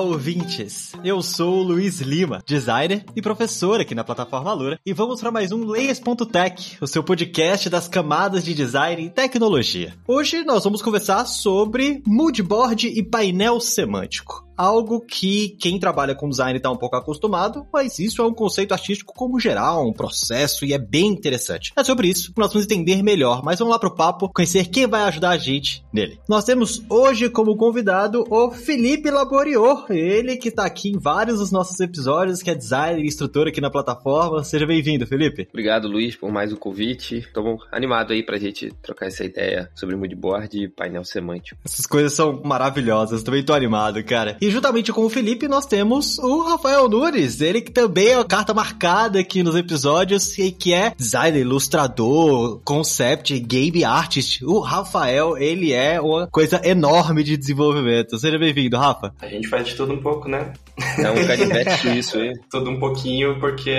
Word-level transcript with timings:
Ouvintes! 0.00 0.92
Eu 1.04 1.22
sou 1.22 1.58
o 1.58 1.62
Luiz 1.62 2.00
Lima, 2.00 2.42
designer 2.46 3.04
e 3.14 3.22
professor 3.22 3.80
aqui 3.80 3.94
na 3.94 4.04
plataforma 4.04 4.52
Lura, 4.52 4.78
e 4.84 4.92
vamos 4.92 5.20
para 5.20 5.30
mais 5.30 5.52
um 5.52 5.64
Layers.tech, 5.64 6.78
o 6.80 6.86
seu 6.86 7.04
podcast 7.04 7.68
das 7.68 7.86
camadas 7.86 8.44
de 8.44 8.54
design 8.54 9.04
e 9.04 9.10
tecnologia. 9.10 9.94
Hoje 10.08 10.42
nós 10.44 10.64
vamos 10.64 10.82
conversar 10.82 11.24
sobre 11.26 12.02
moodboard 12.06 12.88
e 12.88 13.02
painel 13.02 13.60
semântico 13.60 14.49
algo 14.60 15.00
que 15.00 15.56
quem 15.58 15.78
trabalha 15.78 16.14
com 16.14 16.28
design 16.28 16.58
está 16.58 16.70
um 16.70 16.76
pouco 16.76 16.94
acostumado, 16.94 17.66
mas 17.72 17.98
isso 17.98 18.20
é 18.20 18.26
um 18.26 18.34
conceito 18.34 18.72
artístico 18.72 19.14
como 19.14 19.40
geral, 19.40 19.88
um 19.88 19.92
processo 19.92 20.66
e 20.66 20.74
é 20.74 20.78
bem 20.78 21.06
interessante. 21.06 21.72
É 21.74 21.82
sobre 21.82 22.08
isso 22.08 22.34
que 22.34 22.38
nós 22.38 22.52
vamos 22.52 22.66
entender 22.66 23.02
melhor, 23.02 23.42
mas 23.42 23.58
vamos 23.58 23.72
lá 23.72 23.78
pro 23.78 23.94
papo, 23.94 24.28
conhecer 24.28 24.66
quem 24.66 24.86
vai 24.86 25.02
ajudar 25.04 25.30
a 25.30 25.38
gente 25.38 25.82
nele. 25.90 26.18
Nós 26.28 26.44
temos 26.44 26.84
hoje 26.90 27.30
como 27.30 27.56
convidado 27.56 28.22
o 28.28 28.50
Felipe 28.50 29.10
Laborior, 29.10 29.86
ele 29.88 30.36
que 30.36 30.48
está 30.48 30.66
aqui 30.66 30.90
em 30.90 30.98
vários 30.98 31.38
dos 31.38 31.50
nossos 31.50 31.80
episódios, 31.80 32.42
que 32.42 32.50
é 32.50 32.54
designer 32.54 33.02
e 33.02 33.06
instrutor 33.06 33.48
aqui 33.48 33.62
na 33.62 33.70
plataforma. 33.70 34.44
Seja 34.44 34.66
bem-vindo, 34.66 35.06
Felipe. 35.06 35.48
Obrigado, 35.48 35.88
Luiz, 35.88 36.14
por 36.16 36.30
mais 36.30 36.52
o 36.52 36.56
um 36.56 36.58
convite. 36.58 37.16
Estamos 37.16 37.62
animado 37.72 38.12
aí 38.12 38.22
pra 38.22 38.36
gente 38.36 38.70
trocar 38.82 39.06
essa 39.06 39.24
ideia 39.24 39.70
sobre 39.74 39.96
moodboard 39.96 40.64
e 40.64 40.68
painel 40.68 41.04
semântico. 41.04 41.58
Essas 41.64 41.86
coisas 41.86 42.12
são 42.12 42.42
maravilhosas, 42.44 43.22
também 43.22 43.42
tô 43.42 43.54
animado, 43.54 44.04
cara. 44.04 44.36
E 44.38 44.49
juntamente 44.50 44.92
com 44.92 45.04
o 45.04 45.10
Felipe, 45.10 45.48
nós 45.48 45.66
temos 45.66 46.18
o 46.18 46.42
Rafael 46.42 46.88
Nunes, 46.88 47.40
ele 47.40 47.60
que 47.60 47.70
também 47.70 48.08
é 48.08 48.14
a 48.18 48.24
carta 48.24 48.52
marcada 48.52 49.18
aqui 49.18 49.42
nos 49.42 49.56
episódios, 49.56 50.38
e 50.38 50.50
que 50.50 50.72
é 50.72 50.92
designer, 50.96 51.40
ilustrador, 51.40 52.60
concept, 52.64 53.38
game 53.40 53.84
artist. 53.84 54.44
O 54.44 54.60
Rafael, 54.60 55.36
ele 55.36 55.72
é 55.72 56.00
uma 56.00 56.26
coisa 56.26 56.60
enorme 56.64 57.22
de 57.22 57.36
desenvolvimento. 57.36 58.18
Seja 58.18 58.38
bem-vindo, 58.38 58.76
Rafa. 58.76 59.12
A 59.20 59.26
gente 59.26 59.48
faz 59.48 59.68
de 59.68 59.74
tudo 59.74 59.92
um 59.92 60.02
pouco, 60.02 60.28
né? 60.28 60.52
É 60.98 61.10
um 61.10 61.26
canivete 61.26 61.78
suíço 61.78 62.18
aí. 62.18 62.32
tudo 62.50 62.70
um 62.70 62.78
pouquinho, 62.78 63.38
porque 63.38 63.70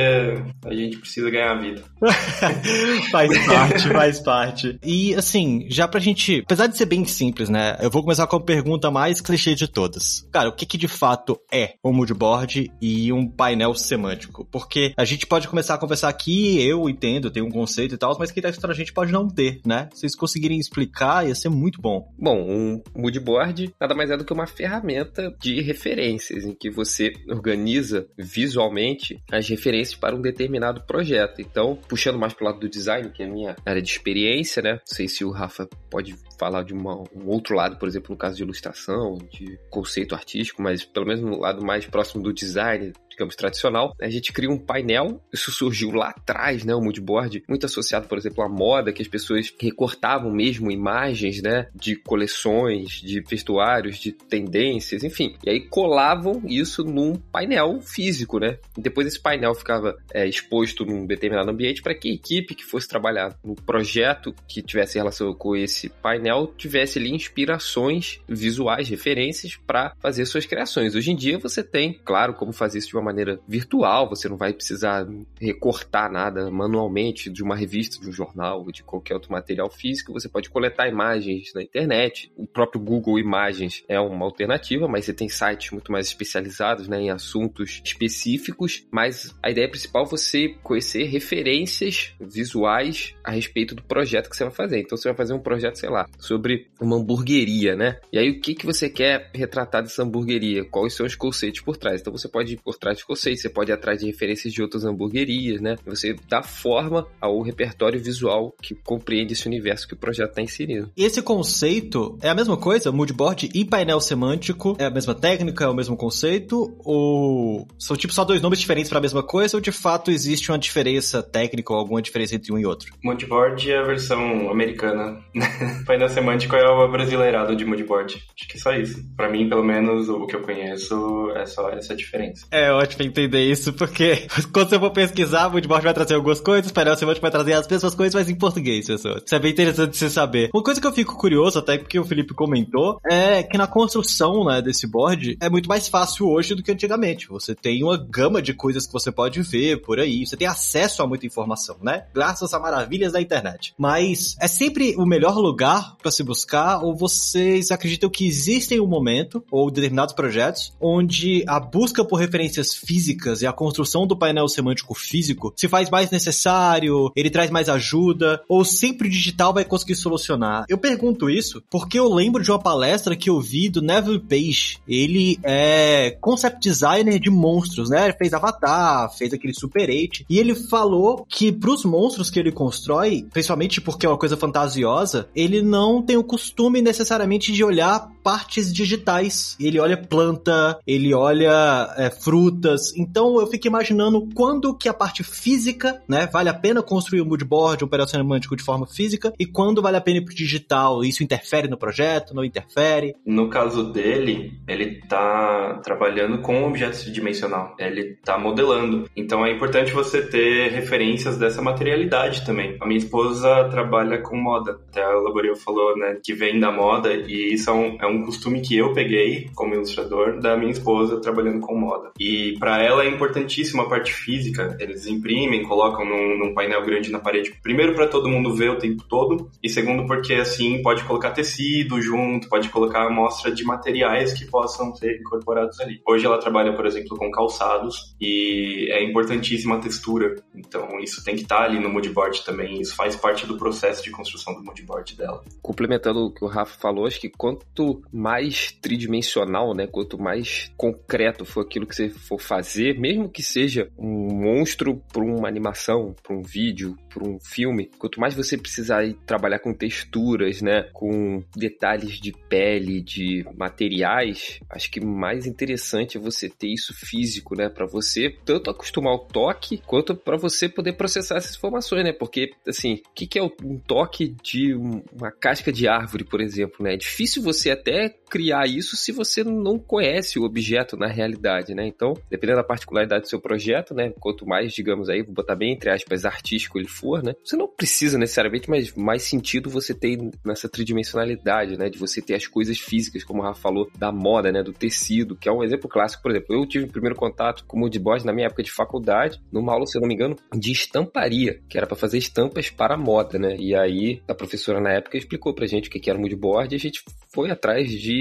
a 0.66 0.74
gente 0.74 0.98
precisa 0.98 1.30
ganhar 1.30 1.52
a 1.52 1.60
vida. 1.60 1.84
faz 3.12 3.46
parte, 3.46 3.88
faz 3.90 4.20
parte. 4.20 4.80
E 4.84 5.14
assim, 5.16 5.66
já 5.70 5.88
pra 5.88 6.00
gente, 6.00 6.42
apesar 6.46 6.68
de 6.68 6.78
ser 6.78 6.86
bem 6.86 7.06
simples, 7.06 7.50
né? 7.50 7.78
Eu 7.82 7.90
vou 7.90 8.02
começar 8.02 8.28
com 8.28 8.36
a 8.36 8.42
pergunta 8.42 8.92
mais 8.92 9.22
clichê 9.22 9.56
de 9.56 9.68
todas. 9.68 10.28
Cara, 10.32 10.50
o 10.50 10.54
que 10.62 10.66
que 10.66 10.78
de 10.78 10.88
fato 10.88 11.40
é 11.52 11.74
um 11.84 11.92
moodboard 11.92 12.72
e 12.80 13.12
um 13.12 13.28
painel 13.28 13.74
semântico? 13.74 14.48
Porque 14.52 14.94
a 14.96 15.04
gente 15.04 15.26
pode 15.26 15.48
começar 15.48 15.74
a 15.74 15.78
conversar 15.78 16.10
aqui, 16.10 16.62
eu 16.62 16.88
entendo, 16.88 17.32
tem 17.32 17.42
um 17.42 17.50
conceito 17.50 17.96
e 17.96 17.98
tal, 17.98 18.16
mas 18.20 18.32
quem 18.32 18.44
tá 18.44 18.50
escutando 18.50 18.72
a 18.72 18.76
gente 18.76 18.94
pode 18.94 19.12
não 19.12 19.28
ter, 19.28 19.60
né? 19.66 19.90
Se 19.94 20.02
vocês 20.02 20.16
conseguirem 20.16 20.60
explicar, 20.60 21.28
ia 21.28 21.34
ser 21.34 21.50
muito 21.50 21.82
bom. 21.82 22.08
Bom, 22.18 22.40
um 22.48 22.82
moodboard 22.96 23.74
nada 23.80 23.96
mais 23.96 24.12
é 24.12 24.18
do 24.18 24.24
que 24.24 24.34
uma 24.34 24.46
ferramenta 24.46 25.36
de 25.42 25.62
referências 25.62 26.46
em 26.46 26.54
que 26.54 26.70
você 26.70 27.12
organiza 27.28 28.08
visualmente 28.18 29.22
as 29.32 29.48
referências 29.50 29.98
para 29.98 30.16
um 30.16 30.22
determinado 30.22 30.82
projeto. 30.86 31.42
Então, 31.42 31.78
puxando 31.88 32.20
mais 32.20 32.34
pro 32.34 32.46
lado 32.46 32.60
do 32.60 32.70
design, 32.70 33.10
que 33.10 33.24
é 33.24 33.26
a 33.26 33.30
minha 33.30 33.56
área 33.66 33.82
de 33.82 33.90
experiência, 33.90 34.62
né? 34.62 34.74
Não 34.74 34.80
sei 34.86 35.08
se 35.08 35.26
o 35.26 35.32
Rafa 35.32 35.68
pode 35.90 36.16
falar 36.42 36.64
de 36.64 36.74
uma, 36.74 36.96
um 37.14 37.28
outro 37.28 37.56
lado, 37.56 37.78
por 37.78 37.88
exemplo, 37.88 38.10
no 38.10 38.18
caso 38.18 38.36
de 38.36 38.42
ilustração, 38.42 39.16
de 39.30 39.60
conceito 39.70 40.16
artístico, 40.16 40.60
mas 40.60 40.84
pelo 40.84 41.06
menos 41.06 41.22
no 41.22 41.38
lado 41.38 41.64
mais 41.64 41.86
próximo 41.86 42.24
do 42.24 42.34
design, 42.34 42.92
digamos, 43.22 43.36
tradicional, 43.36 43.96
a 44.02 44.10
gente 44.10 44.34
cria 44.34 44.50
um 44.50 44.58
painel. 44.58 45.22
Isso 45.32 45.52
surgiu 45.52 45.92
lá 45.92 46.10
atrás, 46.10 46.64
né? 46.66 46.74
O 46.74 46.82
moodboard, 46.82 47.44
muito 47.48 47.66
associado, 47.66 48.08
por 48.08 48.18
exemplo, 48.18 48.44
à 48.44 48.50
moda, 48.50 48.92
que 48.92 49.02
as 49.02 49.08
pessoas 49.08 49.54
recortavam 49.60 50.32
mesmo 50.32 50.72
imagens, 50.72 51.42
né? 51.42 51.68
De 51.76 51.96
coleções, 51.96 52.90
de 53.02 53.22
vestuários, 53.22 53.98
de 53.98 54.12
tendências, 54.12 55.04
enfim. 55.04 55.36
E 55.46 55.50
aí 55.50 55.60
colavam 55.60 56.42
isso 56.48 56.84
num 56.84 57.16
painel 57.16 57.80
físico, 57.82 58.40
né? 58.40 58.58
E 58.78 58.82
depois 58.82 59.06
esse 59.06 59.20
painel 59.20 59.54
ficava 59.54 59.96
é, 60.14 60.28
exposto 60.28 60.84
num 60.84 61.06
determinado 61.06 61.52
ambiente 61.52 61.82
para 61.82 61.94
que 61.94 62.10
a 62.10 62.14
equipe 62.14 62.56
que 62.56 62.66
fosse 62.66 62.88
trabalhar 62.88 63.38
no 63.44 63.56
projeto 63.56 64.34
que 64.48 64.62
tivesse 64.62 64.98
relação 64.98 65.34
com 65.34 65.56
esse 65.56 65.90
painel 65.90 66.54
tivesse 66.58 66.98
ali 66.98 67.12
inspirações 67.12 68.20
visuais, 68.28 68.90
referências 68.90 69.56
para 69.56 69.94
fazer 70.00 70.26
suas 70.26 70.46
criações. 70.46 70.96
Hoje 70.96 71.12
em 71.12 71.16
dia 71.16 71.38
você 71.38 71.64
tem, 71.64 72.00
claro, 72.04 72.34
como 72.34 72.52
fazer 72.52 72.80
isso 72.80 72.90
de 72.90 72.96
uma 72.96 73.11
maneira 73.12 73.40
virtual, 73.48 74.10
você 74.10 74.28
não 74.28 74.38
vai 74.38 74.54
precisar 74.54 75.08
recortar 75.40 76.12
nada 76.12 76.50
manualmente 76.50 77.30
de 77.30 77.44
uma 77.44 77.56
revista, 77.56 78.00
de 78.00 78.10
um 78.10 78.12
jornal, 78.12 78.66
de 78.72 78.84
qualquer 78.84 79.14
outro 79.14 79.32
material 79.32 79.70
físico, 79.70 80.14
você 80.14 80.30
pode 80.30 80.50
coletar 80.50 80.88
imagens 80.88 81.52
na 81.54 81.62
internet. 81.62 82.32
O 82.36 82.48
próprio 82.48 82.82
Google 82.82 83.20
Imagens 83.20 83.84
é 83.88 84.00
uma 84.00 84.26
alternativa, 84.26 84.88
mas 84.88 85.06
você 85.06 85.14
tem 85.14 85.30
sites 85.30 85.72
muito 85.72 85.92
mais 85.92 86.08
especializados 86.08 86.88
né, 86.88 87.00
em 87.02 87.10
assuntos 87.10 87.82
específicos, 87.84 88.86
mas 88.92 89.36
a 89.42 89.50
ideia 89.50 89.70
principal 89.70 90.04
é 90.04 90.10
você 90.10 90.50
conhecer 90.64 91.04
referências 91.06 92.14
visuais 92.20 93.16
a 93.24 93.32
respeito 93.32 93.76
do 93.76 93.84
projeto 93.84 94.30
que 94.30 94.36
você 94.36 94.44
vai 94.44 94.54
fazer. 94.54 94.80
Então 94.80 94.98
você 94.98 95.10
vai 95.10 95.18
fazer 95.18 95.34
um 95.34 95.40
projeto, 95.40 95.76
sei 95.78 95.90
lá, 95.90 96.08
sobre 96.20 96.68
uma 96.80 96.98
hamburgueria, 96.98 97.76
né? 97.76 98.00
E 98.12 98.18
aí 98.18 98.30
o 98.30 98.40
que, 98.40 98.56
que 98.56 98.66
você 98.66 98.90
quer 98.90 99.30
retratar 99.34 99.82
dessa 99.82 100.04
hamburgueria? 100.04 100.66
Quais 100.66 100.94
são 100.94 101.06
os 101.06 101.16
conceitos 101.16 101.62
por 101.62 101.78
trás? 101.78 102.02
Então 102.02 102.12
você 102.12 102.28
pode 102.28 102.54
ir 102.54 102.58
por 102.58 102.78
trás 102.78 102.91
de 103.00 103.06
conceitos, 103.06 103.42
você 103.42 103.50
pode 103.50 103.72
ir 103.72 103.74
atrás 103.74 104.00
de 104.00 104.06
referências 104.06 104.54
de 104.54 104.62
outras 104.62 104.86
hamburguerias, 104.86 105.62
né? 105.62 105.76
Você 105.86 106.16
dá 106.28 106.42
forma 106.42 107.08
ao 107.20 107.42
repertório 107.42 108.02
visual 108.02 108.56
que 108.62 108.76
compreende 108.76 109.34
esse 109.34 109.48
universo 109.48 109.88
que 109.88 109.94
o 109.94 109.98
projeto 109.98 110.30
está 110.30 110.42
inserido. 110.42 110.92
Esse 110.96 111.22
conceito 111.22 112.18
é 112.22 112.30
a 112.30 112.36
mesma 112.36 112.58
coisa? 112.58 112.92
Moodboard 112.92 113.50
e 113.54 113.66
painel 113.66 114.00
semântico 114.00 114.76
é 114.80 114.86
a 114.86 114.90
mesma 114.90 115.14
técnica, 115.16 115.66
é 115.66 115.68
o 115.68 115.74
mesmo 115.74 115.96
conceito? 115.96 116.76
Ou 116.80 117.68
são 117.78 117.96
tipo 117.96 118.14
só 118.14 118.24
dois 118.24 118.42
nomes 118.42 118.60
diferentes 118.60 118.90
para 118.90 119.00
a 119.00 119.02
mesma 119.02 119.24
coisa? 119.24 119.58
Ou 119.58 119.62
de 119.62 119.72
fato 119.72 120.12
existe 120.12 120.52
uma 120.52 120.60
diferença 120.60 121.24
técnica 121.24 121.74
ou 121.74 121.80
alguma 121.80 122.02
diferença 122.02 122.36
entre 122.36 122.52
um 122.52 122.58
e 122.58 122.66
outro? 122.66 122.94
Moodboard 123.04 123.72
é 123.72 123.78
a 123.78 123.84
versão 123.84 124.50
americana. 124.50 125.20
painel 125.86 126.10
semântico 126.10 126.56
é 126.56 126.68
o 126.68 126.92
brasileirado 126.92 127.56
de 127.56 127.66
moodboard. 127.66 128.16
Acho 128.16 128.48
que 128.48 128.58
é 128.58 128.60
só 128.60 128.74
isso. 128.74 129.04
Para 129.16 129.30
mim, 129.30 129.48
pelo 129.50 129.64
menos, 129.64 130.10
o 130.10 130.26
que 130.26 130.36
eu 130.36 130.42
conheço 130.42 131.32
é 131.36 131.46
só 131.46 131.70
essa 131.70 131.96
diferença. 131.96 132.46
É 132.52 132.72
ótimo 132.82 133.04
entender 133.04 133.50
isso, 133.50 133.74
porque 133.74 134.28
quando 134.52 134.70
você 134.70 134.80
for 134.80 134.92
pesquisar, 134.92 135.48
o 135.48 135.52
moodboard 135.52 135.84
vai 135.84 135.94
trazer 135.94 136.16
algumas 136.16 136.42
coisas, 136.42 136.72
painel 136.72 136.96
semântico 136.96 137.22
vai 137.22 137.32
trazer 137.32 137.54
as 137.54 137.68
mesmas 137.68 137.96
coisas, 137.96 138.16
mas 138.16 138.30
em 138.30 138.36
português, 138.36 138.88
pessoal. 138.88 139.18
Isso 139.26 139.36
é 139.36 139.40
bem 139.40 139.52
interessante 139.52 139.92
de 139.92 139.98
você 139.98 140.10
saber. 140.10 140.50
Uma 140.54 140.64
coisa 140.64 140.82
que 140.82 140.88
eu 140.88 140.94
fico 140.94 141.16
curioso, 141.18 141.60
até 141.60 141.78
porque 141.78 142.00
o 142.00 142.04
Felipe 142.04 142.34
comentou, 142.34 143.00
é 143.10 143.44
que 143.44 143.58
na 143.58 143.68
construção 143.68 144.46
né, 144.46 144.62
desse 144.62 144.88
board 144.88 145.38
é 145.40 145.50
muito 145.50 145.70
mais 145.70 145.88
fácil 145.88 146.28
hoje 146.28 146.56
do 146.56 146.64
que 146.64 146.72
antigamente. 146.72 147.28
Você 147.30 147.54
tem 147.56 147.84
uma 147.84 147.98
gama 147.98 148.42
de 148.42 148.54
coisas 148.54 148.86
que 148.86 148.94
você 148.94 149.12
pode 149.12 149.42
ver 149.42 149.82
por 149.82 150.00
aí, 150.00 150.26
você 150.26 150.36
tem 150.36 150.48
acesso 150.48 151.02
a 151.02 151.08
muita 151.08 151.26
informação, 151.26 151.78
né? 151.82 152.06
Graças 152.14 152.54
a 152.54 152.60
maravilhas 152.60 153.14
da 153.14 153.22
internet. 153.22 153.74
Mas 153.78 154.36
é 154.40 154.48
sempre 154.48 154.96
o 154.98 155.06
melhor 155.06 155.38
lugar 155.38 155.96
para 156.02 156.12
se 156.12 156.24
buscar, 156.24 156.84
ou 156.84 156.96
vocês 156.96 157.72
acreditam 157.72 158.10
que 158.10 158.28
existem 158.28 158.80
um 158.80 158.88
momento, 158.88 159.44
ou 159.52 159.70
determinados 159.70 160.14
projetos, 160.14 160.74
onde 160.80 161.44
a 161.48 161.60
busca 161.60 162.04
por 162.04 162.18
referências 162.18 162.71
físicas 162.76 163.42
e 163.42 163.48
a 163.48 163.54
construção 163.54 164.06
do 164.08 164.18
painel 164.18 164.48
semântico 164.48 164.94
físico 164.94 165.54
se 165.56 165.68
faz 165.68 165.90
mais 165.90 166.10
necessário, 166.12 167.12
ele 167.16 167.30
traz 167.30 167.50
mais 167.50 167.70
ajuda, 167.70 168.42
ou 168.48 168.64
sempre 168.64 169.08
o 169.08 169.12
digital 169.12 169.54
vai 169.54 169.66
conseguir 169.66 169.96
solucionar? 169.96 170.66
Eu 170.68 170.78
pergunto 170.78 171.30
isso 171.30 171.62
porque 171.70 172.00
eu 172.00 172.12
lembro 172.14 172.44
de 172.44 172.52
uma 172.52 172.60
palestra 172.60 173.16
que 173.16 173.30
eu 173.30 173.40
vi 173.40 173.70
do 173.70 173.82
Neville 173.82 174.20
Page. 174.20 174.80
Ele 174.88 175.40
é 175.44 176.18
concept 176.20 176.60
designer 176.62 177.20
de 177.20 177.30
monstros, 177.30 177.90
né? 177.90 178.06
Ele 178.06 178.14
fez 178.14 178.34
Avatar, 178.34 179.12
fez 179.16 179.34
aquele 179.34 179.54
Super 179.54 179.90
8, 179.90 180.26
e 180.30 180.40
ele 180.40 180.56
falou 180.56 181.26
que 181.28 181.52
pros 181.52 181.86
monstros 181.86 182.30
que 182.30 182.40
ele 182.40 182.52
constrói, 182.52 183.26
principalmente 183.32 183.82
porque 183.82 184.06
é 184.06 184.10
uma 184.10 184.18
coisa 184.18 184.38
fantasiosa, 184.38 185.28
ele 185.36 185.62
não 185.62 186.02
tem 186.02 186.18
o 186.18 186.24
costume 186.24 186.82
necessariamente 186.82 187.52
de 187.52 187.64
olhar 187.64 188.12
partes 188.24 188.72
digitais. 188.72 189.56
Ele 189.60 189.80
olha 189.80 189.98
planta, 189.98 190.80
ele 190.86 191.14
olha 191.14 191.94
é, 191.98 192.10
fruta, 192.10 192.61
frutas. 192.62 192.96
Então 192.96 193.40
eu 193.40 193.48
fico 193.48 193.68
imaginando 193.68 194.30
quando 194.34 194.76
que 194.78 194.88
a 194.88 194.94
parte 194.94 195.24
física, 195.24 196.02
né, 196.08 196.28
vale 196.32 196.50
a 196.50 196.54
pena 196.54 196.84
construir 196.84 197.22
um 197.22 197.26
moodboard, 197.26 197.84
um 197.84 197.88
painel 197.88 198.08
semântico 198.08 198.56
de 198.56 198.64
forma 198.64 198.86
física 198.86 199.34
e 199.40 199.46
quando 199.46 199.82
vale 199.82 199.98
a 199.98 200.02
pena 200.02 200.20
ir 200.20 200.26
pro 200.26 200.36
digital. 200.36 201.04
Isso 201.04 201.24
interfere 201.24 201.68
no 201.68 201.78
projeto, 201.78 202.36
não 202.36 202.46
interfere? 202.46 203.16
No 203.26 203.50
caso 203.50 203.92
dele, 203.92 204.60
ele 204.68 205.02
tá 205.08 205.82
trabalhando 205.84 206.40
com 206.42 206.64
objetos 206.64 207.02
tridimensional. 207.02 207.76
Ele 207.80 208.16
tá 208.24 208.38
modelando. 208.38 209.10
Então 209.16 209.46
é 209.46 209.52
importante 209.52 209.92
você 209.92 210.22
ter 210.22 210.72
referências 210.72 211.38
dessa 211.38 211.62
materialidade 211.62 212.46
também. 212.46 212.78
A 212.80 212.86
minha 212.86 213.00
esposa 213.00 213.68
trabalha 213.70 214.22
com 214.22 214.38
moda. 214.38 214.80
Até 214.90 215.04
a 215.04 215.14
Laborio 215.14 215.56
falou, 215.56 215.98
né, 215.98 216.18
que 216.24 216.34
vem 216.34 216.60
da 216.60 216.72
moda 216.72 217.14
e 217.14 217.54
isso 217.54 217.70
é 217.70 217.74
um, 217.74 217.98
é 218.02 218.06
um 218.06 218.24
costume 218.24 218.62
que 218.62 218.78
eu 218.78 218.94
peguei 218.94 219.50
como 219.56 219.74
ilustrador 219.74 220.40
da 220.40 220.56
minha 220.56 220.72
esposa 220.72 221.20
trabalhando 221.20 221.60
com 221.60 221.76
moda. 221.76 222.12
E 222.20 222.51
para 222.58 222.82
ela 222.82 223.04
é 223.04 223.08
importantíssima 223.08 223.84
a 223.84 223.90
parte 223.90 224.14
física. 224.14 224.76
Eles 224.80 225.08
imprimem, 225.08 225.64
colocam 225.64 226.06
num, 226.06 226.38
num 226.38 226.54
painel 226.54 226.84
grande 226.84 227.12
na 227.12 227.20
parede. 227.20 227.54
Primeiro 227.62 227.94
para 227.94 228.08
todo 228.08 228.30
mundo 228.30 228.54
ver 228.54 228.72
o 228.72 228.78
tempo 228.78 229.04
todo 229.08 229.50
e 229.62 229.70
segundo 229.70 230.06
porque 230.06 230.34
assim 230.34 230.82
pode 230.82 231.04
colocar 231.04 231.32
tecido 231.32 232.02
junto, 232.02 232.50
pode 232.50 232.70
colocar 232.70 233.08
amostra 233.08 233.52
de 233.52 233.64
materiais 233.64 234.34
que 234.34 234.46
possam 234.46 234.96
ser 234.96 235.20
incorporados 235.20 235.80
ali. 235.80 236.02
Hoje 236.08 236.26
ela 236.26 236.40
trabalha, 236.40 236.74
por 236.74 236.86
exemplo, 236.86 237.18
com 237.18 237.32
calçados 237.32 238.16
e 238.20 238.88
é 238.92 239.04
importantíssima 239.04 239.76
a 239.76 239.80
textura. 239.80 240.36
Então 240.56 241.00
isso 241.00 241.24
tem 241.24 241.36
que 241.36 241.44
estar 241.44 241.60
tá 241.60 241.64
ali 241.64 241.80
no 241.80 241.90
moodboard 241.90 242.44
também. 242.44 242.82
Isso 242.82 242.96
faz 242.96 243.16
parte 243.16 243.46
do 243.46 243.58
processo 243.58 244.04
de 244.04 244.12
construção 244.12 244.54
do 244.54 244.64
moodboard 244.64 245.16
dela. 245.16 245.44
Complementando 245.62 246.26
o 246.26 246.32
que 246.32 246.44
o 246.44 246.48
Rafa 246.48 246.80
falou, 246.80 247.06
acho 247.06 247.20
que 247.20 247.30
quanto 247.30 248.02
mais 248.12 248.72
tridimensional, 248.72 249.74
né, 249.74 249.88
quanto 249.88 250.22
mais 250.22 250.72
concreto 250.78 251.46
for 251.46 251.62
aquilo 251.62 251.86
que 251.86 251.96
você 251.96 252.10
for 252.10 252.40
fazer, 252.42 253.00
mesmo 253.00 253.30
que 253.30 253.44
seja 253.44 253.90
um 253.98 254.34
monstro 254.34 255.02
para 255.12 255.24
uma 255.24 255.48
animação, 255.48 256.16
para 256.22 256.36
um 256.36 256.42
vídeo, 256.42 256.98
para 257.10 257.28
um 257.28 257.40
filme, 257.40 257.90
quanto 257.98 258.20
mais 258.20 258.34
você 258.34 258.58
precisar 258.58 259.04
trabalhar 259.26 259.60
com 259.60 259.74
texturas, 259.74 260.62
né, 260.62 260.84
com 260.94 261.44
detalhes 261.56 262.20
de 262.20 262.32
pele, 262.50 263.02
de 263.02 263.46
materiais, 263.58 264.60
acho 264.70 264.92
que 264.92 265.00
mais 265.00 265.46
interessante 265.46 266.18
é 266.18 266.20
você 266.20 266.50
ter 266.50 266.68
isso 266.68 266.94
físico, 266.94 267.56
né, 267.56 267.70
para 267.70 267.86
você 267.86 268.36
tanto 268.46 268.70
acostumar 268.70 269.14
o 269.14 269.20
toque 269.20 269.82
quanto 269.86 270.16
para 270.16 270.38
você 270.38 270.68
poder 270.68 270.94
processar 270.94 271.38
essas 271.38 271.56
informações, 271.56 272.04
né? 272.04 272.14
Porque 272.14 272.52
assim, 272.68 273.02
o 273.10 273.14
que, 273.14 273.40
é 273.40 273.44
um 273.44 273.78
toque 273.80 274.36
de 274.44 274.74
uma 274.74 275.32
casca 275.32 275.72
de 275.72 275.88
árvore, 275.88 276.24
por 276.24 276.42
exemplo, 276.42 276.84
né? 276.84 276.94
É 276.94 276.98
difícil 276.98 277.42
você 277.42 277.72
até 277.72 278.16
criar 278.32 278.66
isso 278.66 278.96
se 278.96 279.12
você 279.12 279.44
não 279.44 279.78
conhece 279.78 280.40
o 280.40 280.44
objeto 280.44 280.96
na 280.96 281.08
realidade, 281.08 281.76
né? 281.76 281.86
Então, 281.86 282.14
dependendo 282.30 282.60
da 282.60 282.64
particularidade 282.64 283.24
do 283.24 283.28
seu 283.28 283.42
projeto, 283.42 283.94
né? 283.94 284.14
Quanto 284.22 284.48
mais, 284.48 284.72
digamos 284.72 285.10
aí, 285.10 285.22
vou 285.22 285.34
botar 285.34 285.54
bem 285.54 285.74
entre 285.74 285.90
aspas, 285.90 286.24
artístico 286.24 286.80
ele 286.80 286.88
for, 286.88 287.22
né? 287.22 287.34
Você 287.44 287.58
não 287.58 287.68
precisa 287.68 288.18
necessariamente, 288.18 288.70
mas 288.70 288.94
mais 288.96 289.24
sentido 289.24 289.70
você 289.70 289.94
tem 289.94 290.32
nessa 290.46 290.70
tridimensionalidade, 290.70 291.78
né? 291.78 291.90
De 291.90 292.00
você 292.00 292.22
ter 292.22 292.36
as 292.36 292.48
coisas 292.48 292.80
físicas, 292.80 293.26
como 293.26 293.42
o 293.42 293.44
Rafa 293.44 293.60
falou, 293.60 293.92
da 293.98 294.14
moda, 294.14 294.50
né? 294.50 294.64
Do 294.64 294.72
tecido, 294.72 295.36
que 295.36 295.50
é 295.50 295.52
um 295.52 295.64
exemplo 295.64 295.90
clássico, 295.90 296.24
por 296.24 296.32
exemplo. 296.32 296.56
Eu 296.56 296.66
tive 296.66 296.86
o 296.86 296.92
primeiro 296.92 297.18
contato 297.18 297.66
com 297.66 297.76
o 297.76 297.80
moodboard 297.82 298.26
na 298.26 298.32
minha 298.32 298.48
época 298.48 298.64
de 298.64 298.72
faculdade, 298.72 299.42
numa 299.52 299.74
aula, 299.74 299.86
se 299.86 299.98
eu 299.98 300.02
não 300.02 300.08
me 300.08 300.14
engano, 300.14 300.38
de 300.56 300.72
estamparia, 300.72 301.60
que 301.68 301.78
era 301.78 301.86
para 301.86 301.98
fazer 301.98 302.18
estampas 302.18 302.70
para 302.70 302.98
moda, 302.98 303.38
né? 303.38 303.58
E 303.60 303.76
aí 303.76 304.22
a 304.26 304.34
professora 304.34 304.80
na 304.80 304.94
época 304.94 305.18
explicou 305.18 305.54
pra 305.54 305.68
gente 305.68 305.90
o 305.90 305.92
que 305.92 306.10
era 306.10 306.18
moodboard 306.18 306.74
e 306.74 306.78
a 306.78 306.80
gente 306.80 307.04
foi 307.34 307.50
atrás 307.50 307.90
de, 307.90 308.21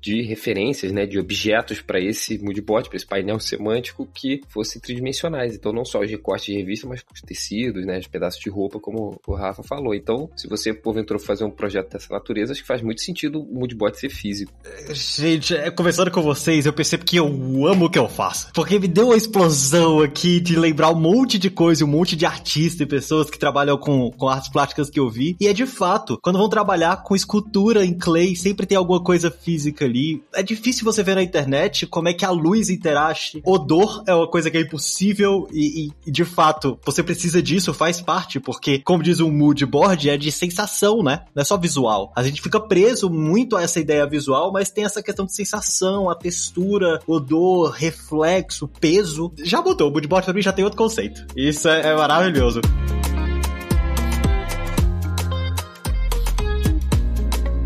de 0.00 0.22
referências, 0.22 0.92
né, 0.92 1.06
de 1.06 1.18
objetos 1.18 1.80
para 1.80 2.00
esse 2.00 2.38
moodboard, 2.38 2.88
para 2.88 2.96
esse 2.96 3.06
painel 3.06 3.40
semântico 3.40 4.08
que 4.14 4.40
fossem 4.48 4.80
tridimensionais. 4.80 5.54
Então, 5.54 5.72
não 5.72 5.84
só 5.84 6.00
os 6.00 6.10
recortes 6.10 6.46
de 6.46 6.54
revista, 6.54 6.86
mas 6.86 7.04
os 7.12 7.20
tecidos, 7.22 7.84
né, 7.84 7.98
os 7.98 8.06
pedaços 8.06 8.40
de 8.40 8.50
roupa, 8.50 8.78
como 8.78 9.20
o 9.26 9.34
Rafa 9.34 9.62
falou. 9.62 9.94
Então, 9.94 10.30
se 10.36 10.48
você 10.48 10.72
porventura 10.72 11.18
fazer 11.18 11.44
um 11.44 11.50
projeto 11.50 11.90
dessa 11.90 12.12
natureza, 12.12 12.52
acho 12.52 12.62
que 12.62 12.66
faz 12.66 12.82
muito 12.82 13.00
sentido 13.00 13.40
o 13.42 13.54
moodboard 13.54 13.98
ser 13.98 14.10
físico. 14.10 14.52
Gente, 14.92 15.54
é, 15.54 15.70
conversando 15.70 16.10
com 16.10 16.22
vocês, 16.22 16.66
eu 16.66 16.72
percebo 16.72 17.04
que 17.04 17.16
eu 17.16 17.26
amo 17.66 17.86
o 17.86 17.90
que 17.90 17.98
eu 17.98 18.08
faço. 18.08 18.52
Porque 18.54 18.78
me 18.78 18.88
deu 18.88 19.06
uma 19.06 19.16
explosão 19.16 20.00
aqui 20.00 20.40
de 20.40 20.56
lembrar 20.56 20.90
um 20.90 21.00
monte 21.00 21.38
de 21.38 21.50
coisa, 21.50 21.84
um 21.84 21.88
monte 21.88 22.16
de 22.16 22.26
artistas 22.26 22.80
e 22.80 22.86
pessoas 22.86 23.30
que 23.30 23.38
trabalham 23.38 23.76
com, 23.76 24.10
com 24.10 24.28
artes 24.28 24.50
plásticas 24.50 24.90
que 24.90 25.00
eu 25.00 25.08
vi. 25.08 25.36
E 25.40 25.46
é 25.46 25.52
de 25.52 25.66
fato, 25.66 26.18
quando 26.22 26.38
vão 26.38 26.48
trabalhar 26.48 27.02
com 27.02 27.14
escultura 27.14 27.84
em 27.84 27.96
clay, 27.96 28.36
sempre 28.36 28.66
tem 28.66 28.76
alguma 28.76 29.02
coisa 29.02 29.29
física 29.30 29.84
ali. 29.84 30.22
É 30.34 30.42
difícil 30.42 30.84
você 30.84 31.02
ver 31.02 31.14
na 31.14 31.22
internet 31.22 31.86
como 31.86 32.08
é 32.08 32.14
que 32.14 32.24
a 32.24 32.30
luz 32.30 32.70
interage. 32.70 33.40
Odor 33.44 34.02
é 34.06 34.14
uma 34.14 34.28
coisa 34.28 34.50
que 34.50 34.58
é 34.58 34.60
impossível 34.60 35.48
e, 35.52 35.90
e 36.06 36.10
de 36.10 36.24
fato, 36.24 36.78
você 36.84 37.02
precisa 37.02 37.42
disso, 37.42 37.72
faz 37.72 38.00
parte, 38.00 38.40
porque, 38.40 38.78
como 38.80 39.02
diz 39.02 39.20
o 39.20 39.30
mood 39.30 39.64
board, 39.66 40.08
é 40.08 40.16
de 40.16 40.32
sensação, 40.32 41.02
né? 41.02 41.24
Não 41.34 41.42
é 41.42 41.44
só 41.44 41.56
visual. 41.56 42.12
A 42.16 42.22
gente 42.22 42.40
fica 42.40 42.60
preso 42.60 43.10
muito 43.10 43.56
a 43.56 43.62
essa 43.62 43.80
ideia 43.80 44.06
visual, 44.06 44.52
mas 44.52 44.70
tem 44.70 44.84
essa 44.84 45.02
questão 45.02 45.26
de 45.26 45.34
sensação, 45.34 46.08
a 46.08 46.14
textura, 46.14 47.00
odor, 47.06 47.70
reflexo, 47.70 48.68
peso. 48.80 49.32
Já 49.42 49.60
botou, 49.60 49.88
o 49.88 49.92
mood 49.92 50.06
board 50.08 50.32
mim 50.32 50.42
já 50.42 50.52
tem 50.52 50.64
outro 50.64 50.78
conceito. 50.78 51.26
Isso 51.36 51.68
é, 51.68 51.88
é 51.88 51.96
maravilhoso. 51.96 52.60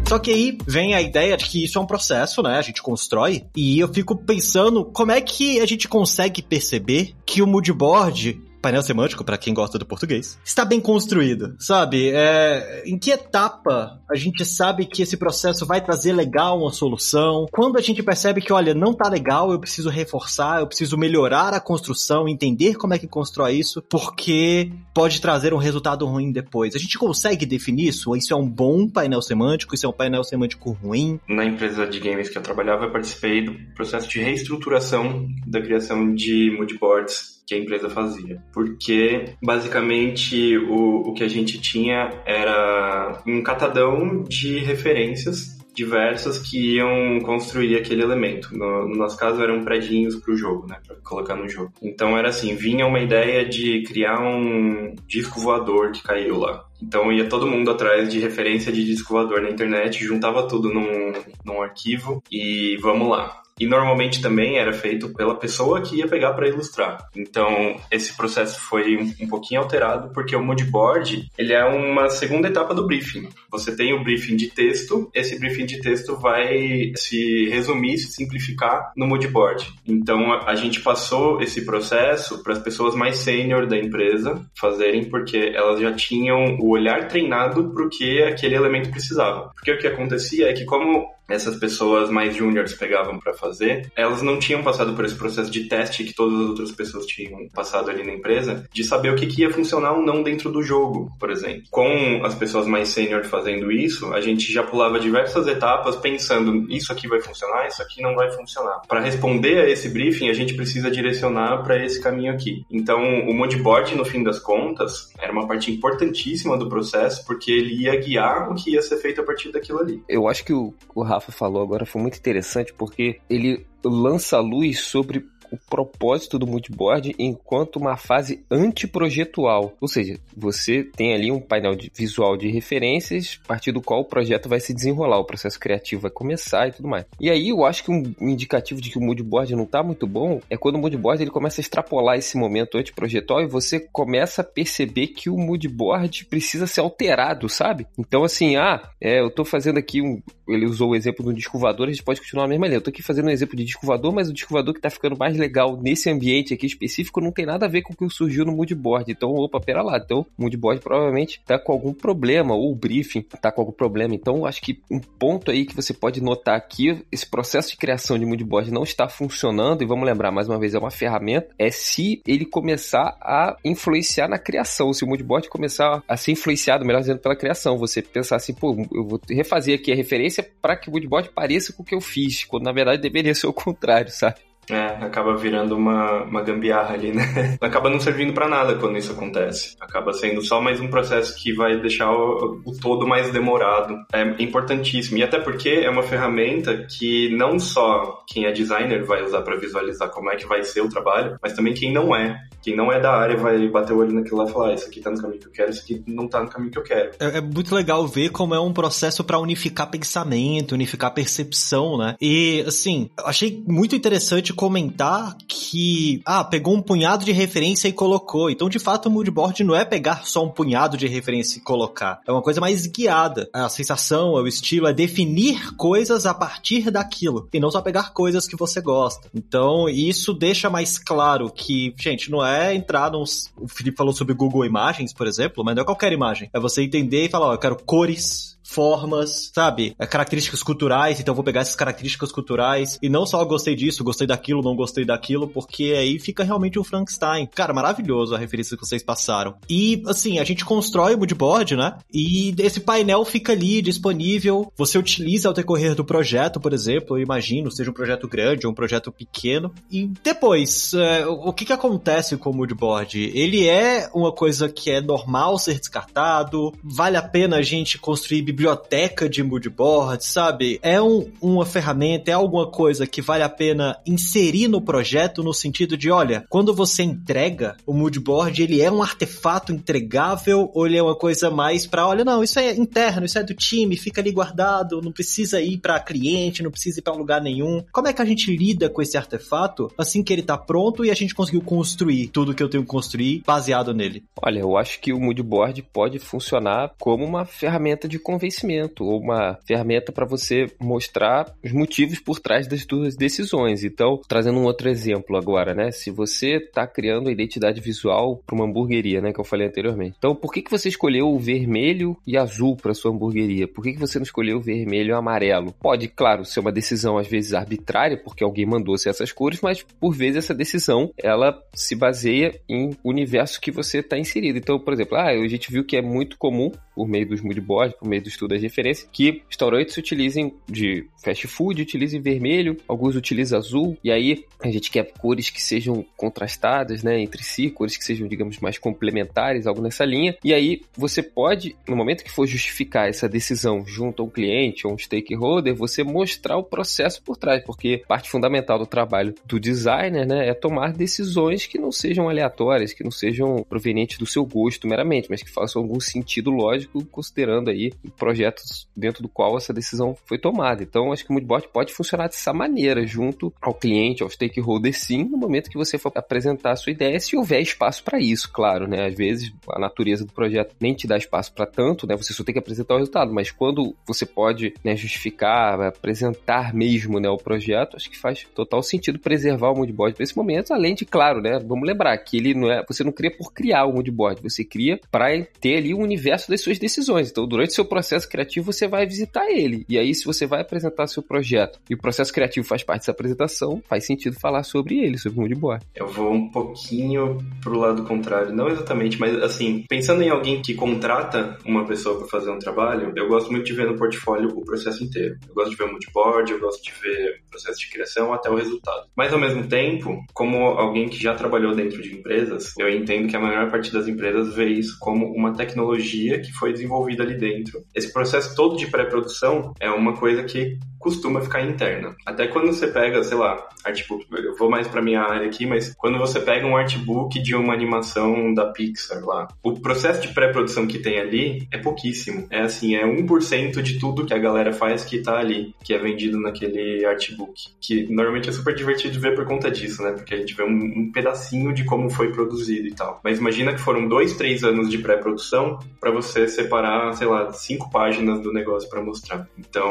Só 0.06 0.18
que 0.18 0.30
aí 0.30 0.58
vem 0.66 0.94
a 0.94 1.00
ideia 1.00 1.36
de 1.36 1.46
que 1.46 1.64
isso 1.64 1.78
é 1.78 1.80
um 1.80 1.86
processo, 1.86 2.42
né? 2.42 2.58
A 2.58 2.62
gente 2.62 2.82
constrói. 2.82 3.44
E 3.56 3.78
eu 3.78 3.88
fico 3.92 4.14
pensando 4.14 4.84
como 4.84 5.12
é 5.12 5.20
que 5.20 5.60
a 5.60 5.66
gente 5.66 5.88
consegue 5.88 6.42
perceber 6.42 7.14
que 7.24 7.40
o 7.40 7.46
moodboard 7.46 8.40
painel 8.64 8.82
semântico, 8.82 9.22
para 9.22 9.36
quem 9.36 9.52
gosta 9.52 9.78
do 9.78 9.84
português, 9.84 10.38
está 10.42 10.64
bem 10.64 10.80
construído, 10.80 11.54
sabe? 11.58 12.10
É, 12.14 12.82
em 12.86 12.98
que 12.98 13.10
etapa 13.10 14.00
a 14.10 14.16
gente 14.16 14.42
sabe 14.42 14.86
que 14.86 15.02
esse 15.02 15.18
processo 15.18 15.66
vai 15.66 15.82
trazer 15.82 16.14
legal 16.14 16.58
uma 16.58 16.72
solução? 16.72 17.46
Quando 17.52 17.76
a 17.76 17.82
gente 17.82 18.02
percebe 18.02 18.40
que, 18.40 18.54
olha, 18.54 18.72
não 18.72 18.94
tá 18.94 19.06
legal, 19.10 19.52
eu 19.52 19.60
preciso 19.60 19.90
reforçar, 19.90 20.60
eu 20.60 20.66
preciso 20.66 20.96
melhorar 20.96 21.52
a 21.52 21.60
construção, 21.60 22.26
entender 22.26 22.76
como 22.76 22.94
é 22.94 22.98
que 22.98 23.06
constrói 23.06 23.56
isso, 23.56 23.82
porque 23.82 24.72
pode 24.94 25.20
trazer 25.20 25.52
um 25.52 25.58
resultado 25.58 26.06
ruim 26.06 26.32
depois. 26.32 26.74
A 26.74 26.78
gente 26.78 26.96
consegue 26.96 27.44
definir 27.44 27.88
isso? 27.88 28.16
Isso 28.16 28.32
é 28.32 28.36
um 28.36 28.48
bom 28.48 28.88
painel 28.88 29.20
semântico? 29.20 29.74
Isso 29.74 29.84
é 29.84 29.88
um 29.90 29.92
painel 29.92 30.24
semântico 30.24 30.72
ruim? 30.72 31.20
Na 31.28 31.44
empresa 31.44 31.86
de 31.86 32.00
games 32.00 32.30
que 32.30 32.38
eu 32.38 32.42
trabalhava, 32.42 32.86
eu 32.86 32.92
participei 32.92 33.44
do 33.44 33.52
processo 33.74 34.08
de 34.08 34.20
reestruturação 34.20 35.28
da 35.46 35.60
criação 35.60 36.14
de 36.14 36.50
moodboards 36.56 37.34
que 37.46 37.54
a 37.54 37.58
empresa 37.58 37.88
fazia. 37.88 38.42
Porque, 38.52 39.34
basicamente, 39.42 40.56
o, 40.58 41.08
o 41.08 41.14
que 41.14 41.24
a 41.24 41.28
gente 41.28 41.60
tinha 41.60 42.10
era 42.26 43.22
um 43.26 43.42
catadão 43.42 44.22
de 44.22 44.58
referências 44.58 45.54
diversas 45.74 46.38
que 46.38 46.76
iam 46.76 47.18
construir 47.20 47.76
aquele 47.76 48.02
elemento. 48.02 48.56
No, 48.56 48.88
no 48.88 48.96
nosso 48.96 49.18
caso, 49.18 49.42
eram 49.42 49.64
predinhos 49.64 50.16
para 50.16 50.32
o 50.32 50.36
jogo, 50.36 50.68
né? 50.68 50.78
Para 50.86 50.96
colocar 51.02 51.34
no 51.34 51.48
jogo. 51.48 51.72
Então, 51.82 52.16
era 52.16 52.28
assim: 52.28 52.54
vinha 52.54 52.86
uma 52.86 53.00
ideia 53.00 53.44
de 53.44 53.82
criar 53.82 54.20
um 54.20 54.94
disco 55.06 55.40
voador 55.40 55.90
que 55.90 56.02
caiu 56.02 56.38
lá. 56.38 56.64
Então 56.82 57.10
ia 57.10 57.26
todo 57.28 57.46
mundo 57.46 57.70
atrás 57.70 58.10
de 58.10 58.20
referência 58.20 58.70
de 58.70 58.84
disco 58.84 59.14
voador 59.14 59.40
na 59.40 59.48
internet, 59.48 60.04
juntava 60.04 60.46
tudo 60.46 60.68
num, 60.68 61.12
num 61.42 61.62
arquivo 61.62 62.22
e 62.30 62.76
vamos 62.82 63.08
lá. 63.08 63.43
E 63.58 63.66
normalmente 63.66 64.20
também 64.20 64.58
era 64.58 64.72
feito 64.72 65.12
pela 65.14 65.36
pessoa 65.36 65.80
que 65.80 65.96
ia 65.96 66.08
pegar 66.08 66.32
para 66.32 66.48
ilustrar. 66.48 67.08
Então, 67.14 67.76
esse 67.90 68.16
processo 68.16 68.60
foi 68.60 68.96
um, 68.96 69.28
pouquinho 69.28 69.60
alterado 69.60 70.12
porque 70.12 70.34
o 70.34 70.42
moodboard, 70.42 71.30
ele 71.38 71.52
é 71.52 71.64
uma 71.64 72.08
segunda 72.08 72.48
etapa 72.48 72.74
do 72.74 72.86
briefing. 72.86 73.28
Você 73.50 73.74
tem 73.74 73.92
o 73.92 74.02
briefing 74.02 74.36
de 74.36 74.48
texto, 74.48 75.10
esse 75.14 75.38
briefing 75.38 75.66
de 75.66 75.80
texto 75.80 76.16
vai 76.16 76.92
se 76.96 77.48
resumir, 77.48 77.98
se 77.98 78.12
simplificar 78.12 78.92
no 78.96 79.06
moodboard. 79.06 79.72
Então, 79.86 80.32
a 80.32 80.54
gente 80.54 80.80
passou 80.80 81.40
esse 81.40 81.64
processo 81.64 82.42
para 82.42 82.54
as 82.54 82.58
pessoas 82.58 82.94
mais 82.94 83.18
sênior 83.18 83.66
da 83.66 83.76
empresa 83.76 84.44
fazerem 84.58 85.04
porque 85.04 85.52
elas 85.54 85.80
já 85.80 85.92
tinham 85.92 86.56
o 86.58 86.70
olhar 86.70 87.08
treinado 87.08 87.70
para 87.72 87.84
o 87.84 87.88
que 87.88 88.22
aquele 88.22 88.56
elemento 88.56 88.90
precisava. 88.90 89.50
Porque 89.54 89.72
o 89.72 89.78
que 89.78 89.86
acontecia 89.86 90.48
é 90.48 90.52
que 90.52 90.64
como 90.64 91.13
essas 91.28 91.56
pessoas 91.56 92.10
mais 92.10 92.36
júniores 92.36 92.74
pegavam 92.74 93.18
para 93.18 93.34
fazer, 93.34 93.90
elas 93.96 94.22
não 94.22 94.38
tinham 94.38 94.62
passado 94.62 94.94
por 94.94 95.04
esse 95.04 95.14
processo 95.14 95.50
de 95.50 95.64
teste 95.68 96.04
que 96.04 96.14
todas 96.14 96.40
as 96.40 96.48
outras 96.48 96.72
pessoas 96.72 97.06
tinham 97.06 97.48
passado 97.48 97.90
ali 97.90 98.04
na 98.04 98.12
empresa, 98.12 98.64
de 98.72 98.84
saber 98.84 99.10
o 99.10 99.16
que, 99.16 99.26
que 99.26 99.42
ia 99.42 99.50
funcionar 99.50 99.92
ou 99.92 100.02
não 100.02 100.22
dentro 100.22 100.50
do 100.50 100.62
jogo, 100.62 101.10
por 101.18 101.30
exemplo. 101.30 101.62
Com 101.70 102.24
as 102.24 102.34
pessoas 102.34 102.66
mais 102.66 102.88
sênior 102.88 103.24
fazendo 103.24 103.70
isso, 103.70 104.12
a 104.12 104.20
gente 104.20 104.52
já 104.52 104.62
pulava 104.62 104.98
diversas 104.98 105.46
etapas 105.46 105.96
pensando, 105.96 106.70
isso 106.70 106.92
aqui 106.92 107.08
vai 107.08 107.20
funcionar, 107.20 107.66
isso 107.66 107.82
aqui 107.82 108.02
não 108.02 108.14
vai 108.14 108.30
funcionar. 108.30 108.82
Para 108.88 109.00
responder 109.00 109.58
a 109.58 109.68
esse 109.68 109.88
briefing, 109.88 110.28
a 110.28 110.34
gente 110.34 110.54
precisa 110.54 110.90
direcionar 110.90 111.62
para 111.62 111.84
esse 111.84 112.00
caminho 112.00 112.32
aqui. 112.32 112.64
Então, 112.70 113.00
o 113.28 113.34
moodboard, 113.34 113.94
no 113.94 114.04
fim 114.04 114.22
das 114.22 114.38
contas, 114.38 115.12
era 115.18 115.32
uma 115.32 115.46
parte 115.46 115.70
importantíssima 115.70 116.56
do 116.56 116.68
processo, 116.68 117.24
porque 117.24 117.50
ele 117.50 117.82
ia 117.82 117.96
guiar 117.96 118.50
o 118.50 118.54
que 118.54 118.72
ia 118.72 118.82
ser 118.82 118.98
feito 118.98 119.20
a 119.20 119.24
partir 119.24 119.50
daquilo 119.52 119.80
ali. 119.80 120.02
Eu 120.08 120.28
acho 120.28 120.44
que 120.44 120.52
o, 120.52 120.74
o 120.94 121.02
Rafa 121.14 121.32
falou 121.32 121.62
agora 121.62 121.86
foi 121.86 122.00
muito 122.00 122.18
interessante 122.18 122.72
porque 122.72 123.20
ele 123.28 123.66
lança 123.84 124.38
luz 124.40 124.80
sobre 124.80 125.26
o 125.54 125.58
propósito 125.70 126.38
do 126.38 126.46
moodboard 126.46 127.14
enquanto 127.18 127.76
uma 127.76 127.96
fase 127.96 128.44
antiprojetual. 128.50 129.72
Ou 129.80 129.88
seja, 129.88 130.18
você 130.36 130.84
tem 130.84 131.14
ali 131.14 131.30
um 131.30 131.40
painel 131.40 131.74
de, 131.74 131.90
visual 131.94 132.36
de 132.36 132.48
referências, 132.48 133.40
a 133.44 133.48
partir 133.48 133.72
do 133.72 133.80
qual 133.80 134.00
o 134.00 134.04
projeto 134.04 134.48
vai 134.48 134.60
se 134.60 134.74
desenrolar, 134.74 135.18
o 135.18 135.24
processo 135.24 135.58
criativo 135.58 136.02
vai 136.02 136.10
começar 136.10 136.68
e 136.68 136.72
tudo 136.72 136.88
mais. 136.88 137.04
E 137.20 137.30
aí 137.30 137.48
eu 137.48 137.64
acho 137.64 137.84
que 137.84 137.90
um 137.90 138.02
indicativo 138.20 138.80
de 138.80 138.90
que 138.90 138.98
o 138.98 139.02
moodboard 139.02 139.54
não 139.54 139.64
está 139.64 139.82
muito 139.82 140.06
bom 140.06 140.40
é 140.50 140.56
quando 140.56 140.76
o 140.76 140.78
moodboard 140.78 141.22
ele 141.22 141.30
começa 141.30 141.60
a 141.60 141.62
extrapolar 141.62 142.18
esse 142.18 142.36
momento 142.36 142.76
antiprojetual 142.76 143.42
e 143.42 143.46
você 143.46 143.80
começa 143.80 144.42
a 144.42 144.44
perceber 144.44 145.08
que 145.08 145.30
o 145.30 145.36
moodboard 145.36 146.24
precisa 146.26 146.66
ser 146.66 146.80
alterado, 146.80 147.48
sabe? 147.48 147.86
Então 147.98 148.24
assim, 148.24 148.56
ah, 148.56 148.90
é, 149.00 149.20
eu 149.20 149.28
estou 149.28 149.44
fazendo 149.44 149.78
aqui 149.78 150.02
um, 150.02 150.20
ele 150.48 150.66
usou 150.66 150.90
o 150.90 150.96
exemplo 150.96 151.24
do 151.24 151.32
disco 151.32 151.58
voador, 151.58 151.88
a 151.88 151.92
gente 151.92 152.02
pode 152.02 152.20
continuar 152.20 152.44
a 152.44 152.48
mesma 152.48 152.66
linha. 152.66 152.78
Eu 152.78 152.82
tô 152.82 152.90
aqui 152.90 153.02
fazendo 153.02 153.26
um 153.26 153.30
exemplo 153.30 153.56
de 153.56 153.64
disco 153.64 153.86
voador, 153.86 154.12
mas 154.12 154.28
o 154.28 154.32
disco 154.32 154.52
voador 154.52 154.74
que 154.74 154.80
tá 154.80 154.90
ficando 154.90 155.16
mais 155.16 155.36
legal 155.44 155.76
nesse 155.80 156.10
ambiente 156.10 156.54
aqui 156.54 156.66
específico 156.66 157.20
não 157.20 157.30
tem 157.30 157.46
nada 157.46 157.66
a 157.66 157.68
ver 157.68 157.82
com 157.82 157.92
o 157.92 157.96
que 157.96 158.08
surgiu 158.14 158.44
no 158.44 158.52
moodboard. 158.52 159.10
Então, 159.10 159.30
opa, 159.30 159.60
pera 159.60 159.82
lá. 159.82 159.98
Então, 159.98 160.26
o 160.36 160.42
moodboard 160.42 160.80
provavelmente 160.80 161.40
tá 161.44 161.58
com 161.58 161.72
algum 161.72 161.92
problema, 161.92 162.54
ou 162.54 162.72
o 162.72 162.74
briefing 162.74 163.22
tá 163.22 163.52
com 163.52 163.60
algum 163.60 163.72
problema. 163.72 164.14
Então, 164.14 164.46
acho 164.46 164.60
que 164.60 164.80
um 164.90 164.98
ponto 164.98 165.50
aí 165.50 165.64
que 165.64 165.76
você 165.76 165.92
pode 165.92 166.22
notar 166.22 166.56
aqui, 166.56 167.04
esse 167.12 167.28
processo 167.28 167.70
de 167.70 167.76
criação 167.76 168.18
de 168.18 168.26
moodboard 168.26 168.70
não 168.70 168.82
está 168.82 169.08
funcionando, 169.08 169.82
e 169.82 169.86
vamos 169.86 170.06
lembrar, 170.06 170.30
mais 170.30 170.48
uma 170.48 170.58
vez, 170.58 170.74
é 170.74 170.78
uma 170.78 170.90
ferramenta, 170.90 171.48
é 171.58 171.70
se 171.70 172.22
ele 172.26 172.44
começar 172.44 173.16
a 173.20 173.56
influenciar 173.64 174.28
na 174.28 174.38
criação, 174.38 174.92
se 174.92 175.04
o 175.04 175.08
moodboard 175.08 175.48
começar 175.48 176.02
a 176.08 176.16
ser 176.16 176.32
influenciado, 176.32 176.84
melhor 176.84 177.00
dizendo, 177.00 177.18
pela 177.18 177.36
criação. 177.36 177.78
Você 177.78 178.02
pensar 178.02 178.36
assim, 178.36 178.54
pô, 178.54 178.76
eu 178.92 179.04
vou 179.04 179.20
refazer 179.28 179.78
aqui 179.78 179.92
a 179.92 179.96
referência 179.96 180.48
para 180.62 180.76
que 180.76 180.88
o 180.88 180.92
moodboard 180.92 181.30
pareça 181.30 181.72
com 181.72 181.82
o 181.82 181.86
que 181.86 181.94
eu 181.94 182.00
fiz, 182.00 182.44
quando 182.44 182.64
na 182.64 182.72
verdade 182.72 183.02
deveria 183.02 183.34
ser 183.34 183.46
o 183.46 183.52
contrário, 183.52 184.10
sabe? 184.10 184.36
É, 184.70 185.04
acaba 185.04 185.36
virando 185.36 185.76
uma, 185.76 186.22
uma 186.22 186.42
gambiarra 186.42 186.94
ali, 186.94 187.12
né? 187.12 187.56
Acaba 187.60 187.90
não 187.90 188.00
servindo 188.00 188.32
para 188.32 188.48
nada 188.48 188.74
quando 188.76 188.96
isso 188.96 189.12
acontece. 189.12 189.76
Acaba 189.80 190.12
sendo 190.12 190.42
só 190.42 190.60
mais 190.60 190.80
um 190.80 190.88
processo 190.88 191.36
que 191.40 191.52
vai 191.52 191.80
deixar 191.80 192.10
o, 192.10 192.60
o, 192.64 192.72
todo 192.80 193.06
mais 193.06 193.30
demorado. 193.30 193.94
É 194.12 194.22
importantíssimo. 194.42 195.18
E 195.18 195.22
até 195.22 195.38
porque 195.38 195.68
é 195.68 195.90
uma 195.90 196.02
ferramenta 196.02 196.86
que 196.86 197.34
não 197.36 197.58
só 197.58 198.22
quem 198.26 198.46
é 198.46 198.52
designer 198.52 199.04
vai 199.04 199.22
usar 199.22 199.42
para 199.42 199.56
visualizar 199.56 200.10
como 200.10 200.30
é 200.30 200.36
que 200.36 200.46
vai 200.46 200.62
ser 200.62 200.80
o 200.80 200.88
trabalho, 200.88 201.36
mas 201.42 201.52
também 201.52 201.74
quem 201.74 201.92
não 201.92 202.14
é. 202.14 202.38
Quem 202.62 202.74
não 202.74 202.90
é 202.90 202.98
da 202.98 203.12
área 203.12 203.36
vai 203.36 203.68
bater 203.68 203.92
o 203.92 203.98
olho 203.98 204.14
naquilo 204.14 204.38
lá 204.38 204.44
e 204.44 204.52
falar: 204.52 204.70
ah, 204.70 204.74
isso 204.74 204.88
aqui 204.88 205.00
tá 205.00 205.10
no 205.10 205.20
caminho 205.20 205.40
que 205.40 205.48
eu 205.48 205.52
quero, 205.52 205.70
isso 205.70 205.82
aqui 205.82 206.02
não 206.06 206.26
tá 206.26 206.42
no 206.42 206.48
caminho 206.48 206.70
que 206.70 206.78
eu 206.78 206.82
quero. 206.82 207.10
É, 207.20 207.38
é 207.38 207.40
muito 207.40 207.74
legal 207.74 208.06
ver 208.06 208.30
como 208.30 208.54
é 208.54 208.60
um 208.60 208.72
processo 208.72 209.22
para 209.22 209.38
unificar 209.38 209.90
pensamento, 209.90 210.72
unificar 210.72 211.12
percepção, 211.12 211.98
né? 211.98 212.16
E, 212.20 212.64
assim, 212.66 213.10
achei 213.22 213.62
muito 213.66 213.94
interessante 213.94 214.53
comentar 214.54 215.36
que, 215.46 216.22
ah, 216.24 216.44
pegou 216.44 216.74
um 216.74 216.82
punhado 216.82 217.24
de 217.24 217.32
referência 217.32 217.88
e 217.88 217.92
colocou. 217.92 218.50
Então, 218.50 218.68
de 218.68 218.78
fato, 218.78 219.06
o 219.06 219.10
moodboard 219.10 219.62
não 219.64 219.74
é 219.74 219.84
pegar 219.84 220.26
só 220.26 220.44
um 220.44 220.48
punhado 220.48 220.96
de 220.96 221.06
referência 221.06 221.58
e 221.58 221.60
colocar. 221.60 222.20
É 222.26 222.32
uma 222.32 222.42
coisa 222.42 222.60
mais 222.60 222.86
guiada. 222.86 223.48
A 223.52 223.68
sensação, 223.68 224.32
o 224.32 224.46
estilo 224.46 224.86
é 224.86 224.92
definir 224.92 225.74
coisas 225.76 226.26
a 226.26 226.34
partir 226.34 226.90
daquilo 226.90 227.48
e 227.52 227.60
não 227.60 227.70
só 227.70 227.80
pegar 227.80 228.12
coisas 228.12 228.46
que 228.46 228.56
você 228.56 228.80
gosta. 228.80 229.28
Então, 229.34 229.88
isso 229.88 230.32
deixa 230.32 230.70
mais 230.70 230.98
claro 230.98 231.50
que, 231.50 231.94
gente, 231.98 232.30
não 232.30 232.44
é 232.44 232.74
entrar 232.74 233.10
nos. 233.10 233.52
O 233.56 233.68
Felipe 233.68 233.96
falou 233.96 234.12
sobre 234.12 234.34
Google 234.34 234.64
Imagens, 234.64 235.12
por 235.12 235.26
exemplo, 235.26 235.64
mas 235.64 235.74
não 235.74 235.82
é 235.82 235.84
qualquer 235.84 236.12
imagem. 236.12 236.48
É 236.52 236.60
você 236.60 236.82
entender 236.82 237.26
e 237.26 237.28
falar, 237.28 237.48
ó, 237.48 237.52
eu 237.54 237.58
quero 237.58 237.76
cores 237.84 238.53
formas, 238.64 239.50
sabe? 239.54 239.94
É, 239.98 240.06
características 240.06 240.62
culturais, 240.62 241.20
então 241.20 241.34
vou 241.34 241.44
pegar 241.44 241.60
essas 241.60 241.76
características 241.76 242.32
culturais 242.32 242.98
e 243.02 243.08
não 243.08 243.26
só 243.26 243.44
gostei 243.44 243.76
disso, 243.76 244.02
gostei 244.02 244.26
daquilo, 244.26 244.62
não 244.62 244.74
gostei 244.74 245.04
daquilo, 245.04 245.46
porque 245.46 245.94
aí 245.96 246.18
fica 246.18 246.42
realmente 246.42 246.78
um 246.78 246.84
Frankenstein. 246.84 247.46
Cara, 247.46 247.74
maravilhoso 247.74 248.34
a 248.34 248.38
referência 248.38 248.76
que 248.76 248.86
vocês 248.86 249.02
passaram. 249.02 249.56
E, 249.68 250.02
assim, 250.06 250.38
a 250.38 250.44
gente 250.44 250.64
constrói 250.64 251.14
o 251.14 251.18
moodboard, 251.18 251.76
né? 251.76 251.98
E 252.12 252.54
esse 252.58 252.80
painel 252.80 253.24
fica 253.24 253.52
ali 253.52 253.82
disponível, 253.82 254.72
você 254.76 254.98
utiliza 254.98 255.48
ao 255.48 255.54
decorrer 255.54 255.94
do 255.94 256.04
projeto, 256.04 256.58
por 256.58 256.72
exemplo, 256.72 257.18
eu 257.18 257.22
imagino, 257.22 257.70
seja 257.70 257.90
um 257.90 257.94
projeto 257.94 258.26
grande 258.26 258.66
ou 258.66 258.72
um 258.72 258.74
projeto 258.74 259.12
pequeno. 259.12 259.72
E 259.90 260.10
depois, 260.22 260.94
é, 260.94 261.26
o 261.26 261.52
que 261.52 261.64
que 261.64 261.72
acontece 261.72 262.36
com 262.36 262.50
o 262.50 262.54
moodboard? 262.54 263.30
Ele 263.34 263.66
é 263.68 264.08
uma 264.14 264.32
coisa 264.32 264.68
que 264.68 264.90
é 264.90 265.00
normal 265.00 265.58
ser 265.58 265.78
descartado? 265.78 266.72
Vale 266.82 267.16
a 267.16 267.22
pena 267.22 267.56
a 267.56 267.62
gente 267.62 267.98
construir 267.98 268.42
biblioteca 268.54 269.28
de 269.28 269.42
moodboard, 269.42 270.24
sabe? 270.24 270.78
É 270.80 271.02
um, 271.02 271.28
uma 271.42 271.66
ferramenta, 271.66 272.30
é 272.30 272.34
alguma 272.34 272.70
coisa 272.70 273.04
que 273.04 273.20
vale 273.20 273.42
a 273.42 273.48
pena 273.48 273.98
inserir 274.06 274.68
no 274.68 274.80
projeto 274.80 275.42
no 275.42 275.52
sentido 275.52 275.96
de, 275.96 276.10
olha, 276.10 276.44
quando 276.48 276.72
você 276.72 277.02
entrega 277.02 277.76
o 277.84 277.92
moodboard, 277.92 278.62
ele 278.62 278.80
é 278.80 278.90
um 278.90 279.02
artefato 279.02 279.72
entregável 279.72 280.70
ou 280.72 280.86
ele 280.86 280.96
é 280.96 281.02
uma 281.02 281.16
coisa 281.16 281.50
mais 281.50 281.84
para, 281.84 282.06
olha, 282.06 282.24
não, 282.24 282.44
isso 282.44 282.60
é 282.60 282.72
interno, 282.76 283.26
isso 283.26 283.38
é 283.38 283.42
do 283.42 283.54
time, 283.54 283.96
fica 283.96 284.20
ali 284.20 284.30
guardado, 284.30 285.02
não 285.02 285.10
precisa 285.10 285.60
ir 285.60 285.78
para 285.78 285.98
cliente, 285.98 286.62
não 286.62 286.70
precisa 286.70 287.00
ir 287.00 287.02
para 287.02 287.14
lugar 287.14 287.42
nenhum. 287.42 287.82
Como 287.90 288.06
é 288.06 288.12
que 288.12 288.22
a 288.22 288.24
gente 288.24 288.56
lida 288.56 288.88
com 288.88 289.02
esse 289.02 289.16
artefato 289.16 289.90
assim 289.98 290.22
que 290.22 290.32
ele 290.32 290.42
tá 290.42 290.56
pronto 290.56 291.04
e 291.04 291.10
a 291.10 291.14
gente 291.14 291.34
conseguiu 291.34 291.60
construir 291.60 292.28
tudo 292.28 292.54
que 292.54 292.62
eu 292.62 292.68
tenho 292.68 292.84
que 292.84 292.88
construir 292.88 293.42
baseado 293.44 293.92
nele? 293.92 294.22
Olha, 294.40 294.60
eu 294.60 294.76
acho 294.76 295.00
que 295.00 295.12
o 295.12 295.18
moodboard 295.18 295.82
pode 295.92 296.20
funcionar 296.20 296.92
como 297.00 297.24
uma 297.24 297.44
ferramenta 297.44 298.06
de 298.06 298.18
conversa 298.18 298.43
convencimento 298.44 299.04
ou 299.04 299.20
uma 299.20 299.58
ferramenta 299.66 300.12
para 300.12 300.26
você 300.26 300.66
mostrar 300.78 301.52
os 301.64 301.72
motivos 301.72 302.20
por 302.20 302.38
trás 302.38 302.66
das 302.66 302.82
suas 302.82 303.16
decisões. 303.16 303.82
Então, 303.82 304.20
trazendo 304.28 304.58
um 304.58 304.64
outro 304.64 304.88
exemplo 304.88 305.36
agora, 305.36 305.74
né? 305.74 305.90
Se 305.90 306.10
você 306.10 306.56
está 306.56 306.86
criando 306.86 307.28
a 307.28 307.32
identidade 307.32 307.80
visual 307.80 308.42
para 308.46 308.54
uma 308.54 308.66
hamburgueria, 308.66 309.20
né, 309.20 309.32
que 309.32 309.40
eu 309.40 309.44
falei 309.44 309.66
anteriormente. 309.66 310.16
Então, 310.18 310.34
por 310.34 310.52
que, 310.52 310.62
que 310.62 310.70
você 310.70 310.88
escolheu 310.88 311.28
o 311.28 311.38
vermelho 311.38 312.16
e 312.26 312.36
azul 312.36 312.76
para 312.76 312.94
sua 312.94 313.10
hamburgueria? 313.10 313.66
Por 313.66 313.82
que, 313.82 313.92
que 313.92 313.98
você 313.98 314.18
não 314.18 314.24
escolheu 314.24 314.58
o 314.58 314.60
vermelho 314.60 315.10
e 315.10 315.12
amarelo? 315.12 315.72
Pode, 315.80 316.08
claro, 316.08 316.44
ser 316.44 316.60
uma 316.60 316.72
decisão 316.72 317.16
às 317.16 317.26
vezes 317.26 317.54
arbitrária, 317.54 318.20
porque 318.22 318.44
alguém 318.44 318.66
mandou 318.66 318.96
ser 318.98 319.10
essas 319.10 319.32
cores, 319.32 319.60
mas 319.62 319.82
por 319.82 320.14
vezes 320.14 320.36
essa 320.36 320.54
decisão 320.54 321.12
ela 321.22 321.58
se 321.72 321.94
baseia 321.94 322.60
em 322.68 322.96
universo 323.02 323.60
que 323.60 323.70
você 323.70 323.98
está 323.98 324.18
inserido. 324.18 324.58
Então, 324.58 324.78
por 324.78 324.92
exemplo, 324.92 325.16
ah, 325.16 325.30
a 325.30 325.48
gente 325.48 325.70
viu 325.70 325.84
que 325.84 325.96
é 325.96 326.02
muito 326.02 326.36
comum 326.36 326.70
por 326.94 327.08
meio 327.08 327.28
dos 327.28 327.40
moodboards, 327.40 327.96
por 327.98 328.08
meio 328.08 328.22
do 328.22 328.28
estudo 328.34 328.50
das 328.50 328.62
referências, 328.62 329.08
que 329.12 329.42
restaurantes 329.48 329.96
utilizem 329.96 330.52
de 330.68 331.06
fast 331.22 331.46
food, 331.46 331.80
utilizem 331.80 332.20
vermelho, 332.20 332.76
alguns 332.86 333.16
utilizam 333.16 333.58
azul, 333.58 333.96
e 334.04 334.10
aí 334.10 334.44
a 334.62 334.68
gente 334.68 334.90
quer 334.90 335.10
cores 335.18 335.50
que 335.50 335.62
sejam 335.62 336.04
contrastadas, 336.16 337.02
né, 337.02 337.20
entre 337.20 337.42
si, 337.42 337.70
cores 337.70 337.96
que 337.96 338.04
sejam, 338.04 338.28
digamos, 338.28 338.58
mais 338.58 338.78
complementares, 338.78 339.66
algo 339.66 339.80
nessa 339.80 340.04
linha, 340.04 340.36
e 340.44 340.52
aí 340.52 340.82
você 340.96 341.22
pode, 341.22 341.76
no 341.88 341.96
momento 341.96 342.24
que 342.24 342.30
for 342.30 342.46
justificar 342.46 343.08
essa 343.08 343.28
decisão 343.28 343.84
junto 343.86 344.22
a 344.22 344.26
um 344.26 344.30
cliente 344.30 344.86
ou 344.86 344.92
um 344.92 344.98
stakeholder, 344.98 345.74
você 345.74 346.04
mostrar 346.04 346.56
o 346.56 346.62
processo 346.62 347.22
por 347.22 347.36
trás, 347.36 347.62
porque 347.64 348.02
parte 348.06 348.30
fundamental 348.30 348.78
do 348.78 348.86
trabalho 348.86 349.34
do 349.46 349.58
designer, 349.58 350.26
né, 350.26 350.48
é 350.48 350.54
tomar 350.54 350.92
decisões 350.92 351.66
que 351.66 351.78
não 351.78 351.90
sejam 351.90 352.28
aleatórias, 352.28 352.92
que 352.92 353.04
não 353.04 353.10
sejam 353.10 353.64
provenientes 353.68 354.18
do 354.18 354.26
seu 354.26 354.44
gosto 354.44 354.86
meramente, 354.86 355.28
mas 355.30 355.42
que 355.42 355.50
façam 355.50 355.82
algum 355.82 356.00
sentido 356.00 356.50
lógico 356.50 356.74
lógico, 356.74 357.04
considerando 357.06 357.70
aí 357.70 357.92
projetos 358.24 358.88
dentro 358.96 359.22
do 359.22 359.28
qual 359.28 359.58
essa 359.58 359.70
decisão 359.70 360.16
foi 360.24 360.38
tomada. 360.38 360.82
Então, 360.82 361.12
acho 361.12 361.22
que 361.22 361.30
o 361.30 361.34
moodboard 361.34 361.68
pode 361.68 361.92
funcionar 361.92 362.26
dessa 362.26 362.54
maneira, 362.54 363.06
junto 363.06 363.52
ao 363.60 363.74
cliente, 363.74 364.22
ao 364.22 364.30
stakeholder, 364.30 364.98
sim, 364.98 365.24
no 365.24 365.36
momento 365.36 365.68
que 365.68 365.76
você 365.76 365.98
for 365.98 366.10
apresentar 366.14 366.72
a 366.72 366.76
sua 366.76 366.90
ideia, 366.90 367.20
se 367.20 367.36
houver 367.36 367.60
espaço 367.60 368.02
para 368.02 368.18
isso, 368.18 368.50
claro, 368.50 368.88
né? 368.88 369.08
Às 369.08 369.14
vezes 369.14 369.52
a 369.68 369.78
natureza 369.78 370.24
do 370.24 370.32
projeto 370.32 370.74
nem 370.80 370.94
te 370.94 371.06
dá 371.06 371.18
espaço 371.18 371.52
para 371.52 371.66
tanto, 371.66 372.06
né? 372.06 372.16
Você 372.16 372.32
só 372.32 372.42
tem 372.42 372.54
que 372.54 372.58
apresentar 372.58 372.94
o 372.94 372.98
resultado, 372.98 373.30
mas 373.30 373.50
quando 373.50 373.94
você 374.06 374.24
pode 374.24 374.72
né, 374.82 374.96
justificar, 374.96 375.78
apresentar 375.82 376.72
mesmo 376.72 377.20
né, 377.20 377.28
o 377.28 377.36
projeto, 377.36 377.94
acho 377.94 378.08
que 378.08 378.16
faz 378.16 378.46
total 378.54 378.82
sentido 378.82 379.18
preservar 379.18 379.70
o 379.70 379.76
moodboard 379.76 380.16
para 380.16 380.24
esse 380.24 380.36
momento, 380.36 380.72
além 380.72 380.94
de, 380.94 381.04
claro, 381.04 381.42
né? 381.42 381.58
Vamos 381.58 381.86
lembrar 381.86 382.16
que 382.16 382.38
ele 382.38 382.54
não 382.54 382.70
é, 382.70 382.82
você 382.88 383.04
não 383.04 383.12
cria 383.12 383.30
por 383.30 383.52
criar 383.52 383.84
o 383.84 383.92
moodboard, 383.92 384.40
você 384.42 384.64
cria 384.64 384.98
para 385.10 385.28
ter 385.60 385.76
ali 385.76 385.92
o 385.92 385.98
universo 385.98 386.48
das 386.48 386.62
suas 386.62 386.78
decisões. 386.78 387.30
Então, 387.30 387.46
durante 387.46 387.74
seu 387.74 387.84
processo 387.84 388.13
criativo, 388.22 388.72
você 388.72 388.86
vai 388.86 389.06
visitar 389.06 389.46
ele. 389.50 389.84
E 389.88 389.98
aí, 389.98 390.14
se 390.14 390.24
você 390.24 390.46
vai 390.46 390.60
apresentar 390.60 391.06
seu 391.06 391.22
projeto 391.22 391.80
e 391.88 391.94
o 391.94 391.98
processo 391.98 392.32
criativo 392.32 392.66
faz 392.66 392.82
parte 392.82 393.00
dessa 393.00 393.10
apresentação, 393.10 393.82
faz 393.88 394.06
sentido 394.06 394.38
falar 394.38 394.62
sobre 394.62 394.98
ele, 394.98 395.18
sobre 395.18 395.38
o 395.38 395.42
moodboard. 395.42 395.84
Eu 395.94 396.06
vou 396.06 396.32
um 396.32 396.50
pouquinho 396.50 397.38
pro 397.62 397.78
lado 397.78 398.04
contrário. 398.04 398.54
Não 398.54 398.68
exatamente, 398.68 399.18
mas 399.18 399.34
assim, 399.42 399.84
pensando 399.88 400.22
em 400.22 400.30
alguém 400.30 400.62
que 400.62 400.74
contrata 400.74 401.58
uma 401.64 401.84
pessoa 401.86 402.18
para 402.18 402.28
fazer 402.28 402.50
um 402.50 402.58
trabalho, 402.58 403.12
eu 403.16 403.28
gosto 403.28 403.50
muito 403.50 403.66
de 403.66 403.72
ver 403.72 403.86
no 403.86 403.96
portfólio 403.96 404.50
o 404.50 404.64
processo 404.64 405.02
inteiro. 405.02 405.36
Eu 405.48 405.54
gosto 405.54 405.70
de 405.70 405.76
ver 405.76 405.84
o 405.84 405.92
moodboard, 405.92 406.52
eu 406.52 406.60
gosto 406.60 406.82
de 406.82 406.92
ver 407.00 407.40
o 407.46 407.50
processo 407.50 407.80
de 407.80 407.90
criação 407.90 408.32
até 408.32 408.50
o 408.50 408.54
resultado. 408.54 409.06
Mas 409.16 409.32
ao 409.32 409.38
mesmo 409.38 409.66
tempo, 409.66 410.24
como 410.32 410.56
alguém 410.64 411.08
que 411.08 411.20
já 411.20 411.34
trabalhou 411.34 411.74
dentro 411.74 412.00
de 412.02 412.14
empresas, 412.14 412.74
eu 412.78 412.88
entendo 412.88 413.28
que 413.28 413.36
a 413.36 413.40
maior 413.40 413.70
parte 413.70 413.92
das 413.92 414.06
empresas 414.08 414.54
vê 414.54 414.66
isso 414.66 414.96
como 414.98 415.26
uma 415.32 415.54
tecnologia 415.54 416.40
que 416.40 416.52
foi 416.52 416.72
desenvolvida 416.72 417.22
ali 417.22 417.36
dentro. 417.36 417.84
Esse 418.04 418.12
processo 418.12 418.54
todo 418.54 418.76
de 418.76 418.86
pré-produção 418.86 419.72
é 419.80 419.90
uma 419.90 420.14
coisa 420.14 420.44
que 420.44 420.78
costuma 421.04 421.42
ficar 421.42 421.62
interna. 421.62 422.16
Até 422.24 422.46
quando 422.46 422.68
você 422.68 422.86
pega, 422.86 423.22
sei 423.22 423.36
lá, 423.36 423.62
artbook, 423.84 424.26
eu 424.32 424.56
vou 424.56 424.70
mais 424.70 424.88
para 424.88 425.02
minha 425.02 425.20
área 425.20 425.46
aqui, 425.46 425.66
mas 425.66 425.94
quando 425.94 426.18
você 426.18 426.40
pega 426.40 426.66
um 426.66 426.74
artbook 426.74 427.42
de 427.42 427.54
uma 427.54 427.74
animação 427.74 428.54
da 428.54 428.66
Pixar 428.72 429.22
lá, 429.22 429.46
o 429.62 429.78
processo 429.78 430.22
de 430.22 430.28
pré-produção 430.28 430.86
que 430.86 430.98
tem 430.98 431.20
ali 431.20 431.68
é 431.70 431.76
pouquíssimo. 431.76 432.46
É 432.50 432.62
assim, 432.62 432.94
é 432.96 433.06
1% 433.06 433.82
de 433.82 433.98
tudo 433.98 434.24
que 434.24 434.32
a 434.32 434.38
galera 434.38 434.72
faz 434.72 435.04
que 435.04 435.18
tá 435.18 435.38
ali, 435.38 435.74
que 435.84 435.92
é 435.92 435.98
vendido 435.98 436.40
naquele 436.40 437.04
artbook. 437.04 437.52
Que 437.78 438.10
normalmente 438.10 438.48
é 438.48 438.52
super 438.52 438.74
divertido 438.74 439.20
ver 439.20 439.34
por 439.34 439.44
conta 439.44 439.70
disso, 439.70 440.02
né? 440.02 440.12
Porque 440.12 440.32
a 440.32 440.38
gente 440.38 440.54
vê 440.54 440.62
um, 440.62 441.00
um 441.00 441.12
pedacinho 441.12 441.74
de 441.74 441.84
como 441.84 442.08
foi 442.08 442.32
produzido 442.32 442.88
e 442.88 442.92
tal. 442.94 443.20
Mas 443.22 443.38
imagina 443.38 443.74
que 443.74 443.80
foram 443.80 444.08
dois, 444.08 444.38
três 444.38 444.64
anos 444.64 444.88
de 444.88 444.96
pré-produção 444.96 445.78
para 446.00 446.10
você 446.10 446.48
separar, 446.48 447.12
sei 447.12 447.26
lá, 447.26 447.52
cinco 447.52 447.90
páginas 447.94 448.40
do 448.40 448.52
negócio 448.52 448.90
para 448.90 449.00
mostrar. 449.00 449.48
Então, 449.56 449.88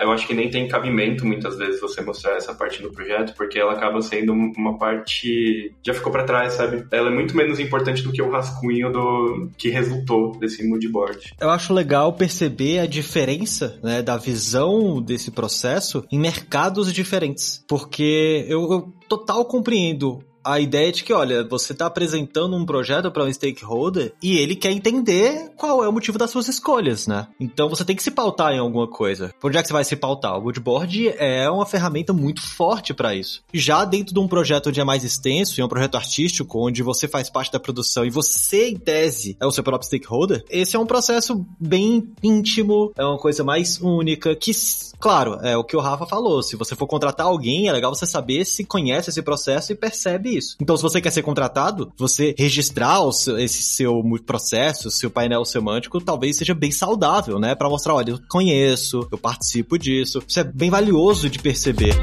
eu 0.00 0.10
acho 0.10 0.26
que 0.26 0.34
nem 0.34 0.50
tem 0.50 0.66
cabimento 0.66 1.24
muitas 1.24 1.56
vezes 1.56 1.80
você 1.80 2.00
mostrar 2.00 2.36
essa 2.36 2.52
parte 2.52 2.82
do 2.82 2.90
projeto, 2.90 3.36
porque 3.36 3.56
ela 3.56 3.74
acaba 3.74 4.02
sendo 4.02 4.32
uma 4.32 4.76
parte 4.76 5.72
já 5.80 5.94
ficou 5.94 6.10
para 6.10 6.24
trás, 6.24 6.54
sabe? 6.54 6.84
Ela 6.90 7.08
é 7.08 7.14
muito 7.14 7.36
menos 7.36 7.60
importante 7.60 8.02
do 8.02 8.10
que 8.10 8.20
o 8.20 8.28
rascunho 8.28 8.90
do 8.90 9.48
que 9.56 9.68
resultou 9.68 10.36
desse 10.40 10.66
moodboard. 10.66 11.34
Eu 11.40 11.50
acho 11.50 11.72
legal 11.72 12.12
perceber 12.14 12.80
a 12.80 12.86
diferença, 12.86 13.78
né, 13.80 14.02
da 14.02 14.16
visão 14.16 15.00
desse 15.00 15.30
processo 15.30 16.04
em 16.10 16.18
mercados 16.18 16.92
diferentes, 16.92 17.64
porque 17.68 18.44
eu, 18.48 18.72
eu 18.72 18.92
total 19.08 19.44
compreendo 19.44 20.18
a 20.46 20.60
ideia 20.60 20.92
de 20.92 21.02
que, 21.02 21.12
olha, 21.12 21.42
você 21.42 21.72
está 21.72 21.86
apresentando 21.86 22.56
um 22.56 22.64
projeto 22.64 23.10
para 23.10 23.24
um 23.24 23.32
stakeholder 23.32 24.14
e 24.22 24.38
ele 24.38 24.54
quer 24.54 24.70
entender 24.70 25.50
qual 25.56 25.82
é 25.82 25.88
o 25.88 25.92
motivo 25.92 26.18
das 26.18 26.30
suas 26.30 26.46
escolhas, 26.46 27.06
né? 27.06 27.26
Então 27.40 27.68
você 27.68 27.84
tem 27.84 27.96
que 27.96 28.02
se 28.02 28.12
pautar 28.12 28.52
em 28.52 28.58
alguma 28.58 28.86
coisa. 28.86 29.34
Por 29.40 29.48
onde 29.48 29.58
é 29.58 29.62
que 29.62 29.66
você 29.66 29.74
vai 29.74 29.84
se 29.84 29.96
pautar? 29.96 30.38
O 30.38 30.42
Moodboard 30.42 31.08
é 31.18 31.50
uma 31.50 31.66
ferramenta 31.66 32.12
muito 32.12 32.40
forte 32.40 32.94
para 32.94 33.14
isso. 33.14 33.42
Já 33.52 33.84
dentro 33.84 34.14
de 34.14 34.20
um 34.20 34.28
projeto 34.28 34.68
onde 34.68 34.80
é 34.80 34.84
mais 34.84 35.02
extenso, 35.02 35.58
e 35.58 35.60
é 35.60 35.64
um 35.64 35.68
projeto 35.68 35.96
artístico, 35.96 36.64
onde 36.64 36.82
você 36.82 37.08
faz 37.08 37.28
parte 37.28 37.50
da 37.50 37.58
produção 37.58 38.04
e 38.04 38.10
você, 38.10 38.68
em 38.68 38.76
tese, 38.76 39.36
é 39.40 39.46
o 39.46 39.50
seu 39.50 39.64
próprio 39.64 39.86
stakeholder, 39.86 40.44
esse 40.48 40.76
é 40.76 40.78
um 40.78 40.86
processo 40.86 41.44
bem 41.58 42.08
íntimo, 42.22 42.92
é 42.96 43.04
uma 43.04 43.18
coisa 43.18 43.42
mais 43.42 43.80
única, 43.80 44.36
que, 44.36 44.52
claro, 45.00 45.34
é 45.42 45.56
o 45.56 45.64
que 45.64 45.76
o 45.76 45.80
Rafa 45.80 46.06
falou. 46.06 46.42
Se 46.42 46.54
você 46.54 46.76
for 46.76 46.86
contratar 46.86 47.26
alguém, 47.26 47.68
é 47.68 47.72
legal 47.72 47.94
você 47.94 48.06
saber 48.06 48.44
se 48.44 48.64
conhece 48.64 49.10
esse 49.10 49.22
processo 49.22 49.72
e 49.72 49.74
percebe 49.74 50.35
isso. 50.36 50.56
Então, 50.60 50.76
se 50.76 50.82
você 50.82 51.00
quer 51.00 51.10
ser 51.10 51.22
contratado, 51.22 51.92
você 51.96 52.34
registrar 52.38 53.00
seu, 53.12 53.38
esse 53.38 53.62
seu 53.62 54.02
processo, 54.24 54.90
seu 54.90 55.10
painel 55.10 55.44
semântico, 55.44 56.00
talvez 56.00 56.36
seja 56.36 56.54
bem 56.54 56.70
saudável, 56.70 57.38
né? 57.38 57.54
Para 57.54 57.68
mostrar, 57.68 57.94
olha, 57.94 58.10
eu 58.12 58.20
conheço, 58.28 59.06
eu 59.10 59.18
participo 59.18 59.78
disso. 59.78 60.22
Isso 60.26 60.40
é 60.40 60.44
bem 60.44 60.70
valioso 60.70 61.28
de 61.28 61.38
perceber. 61.38 61.94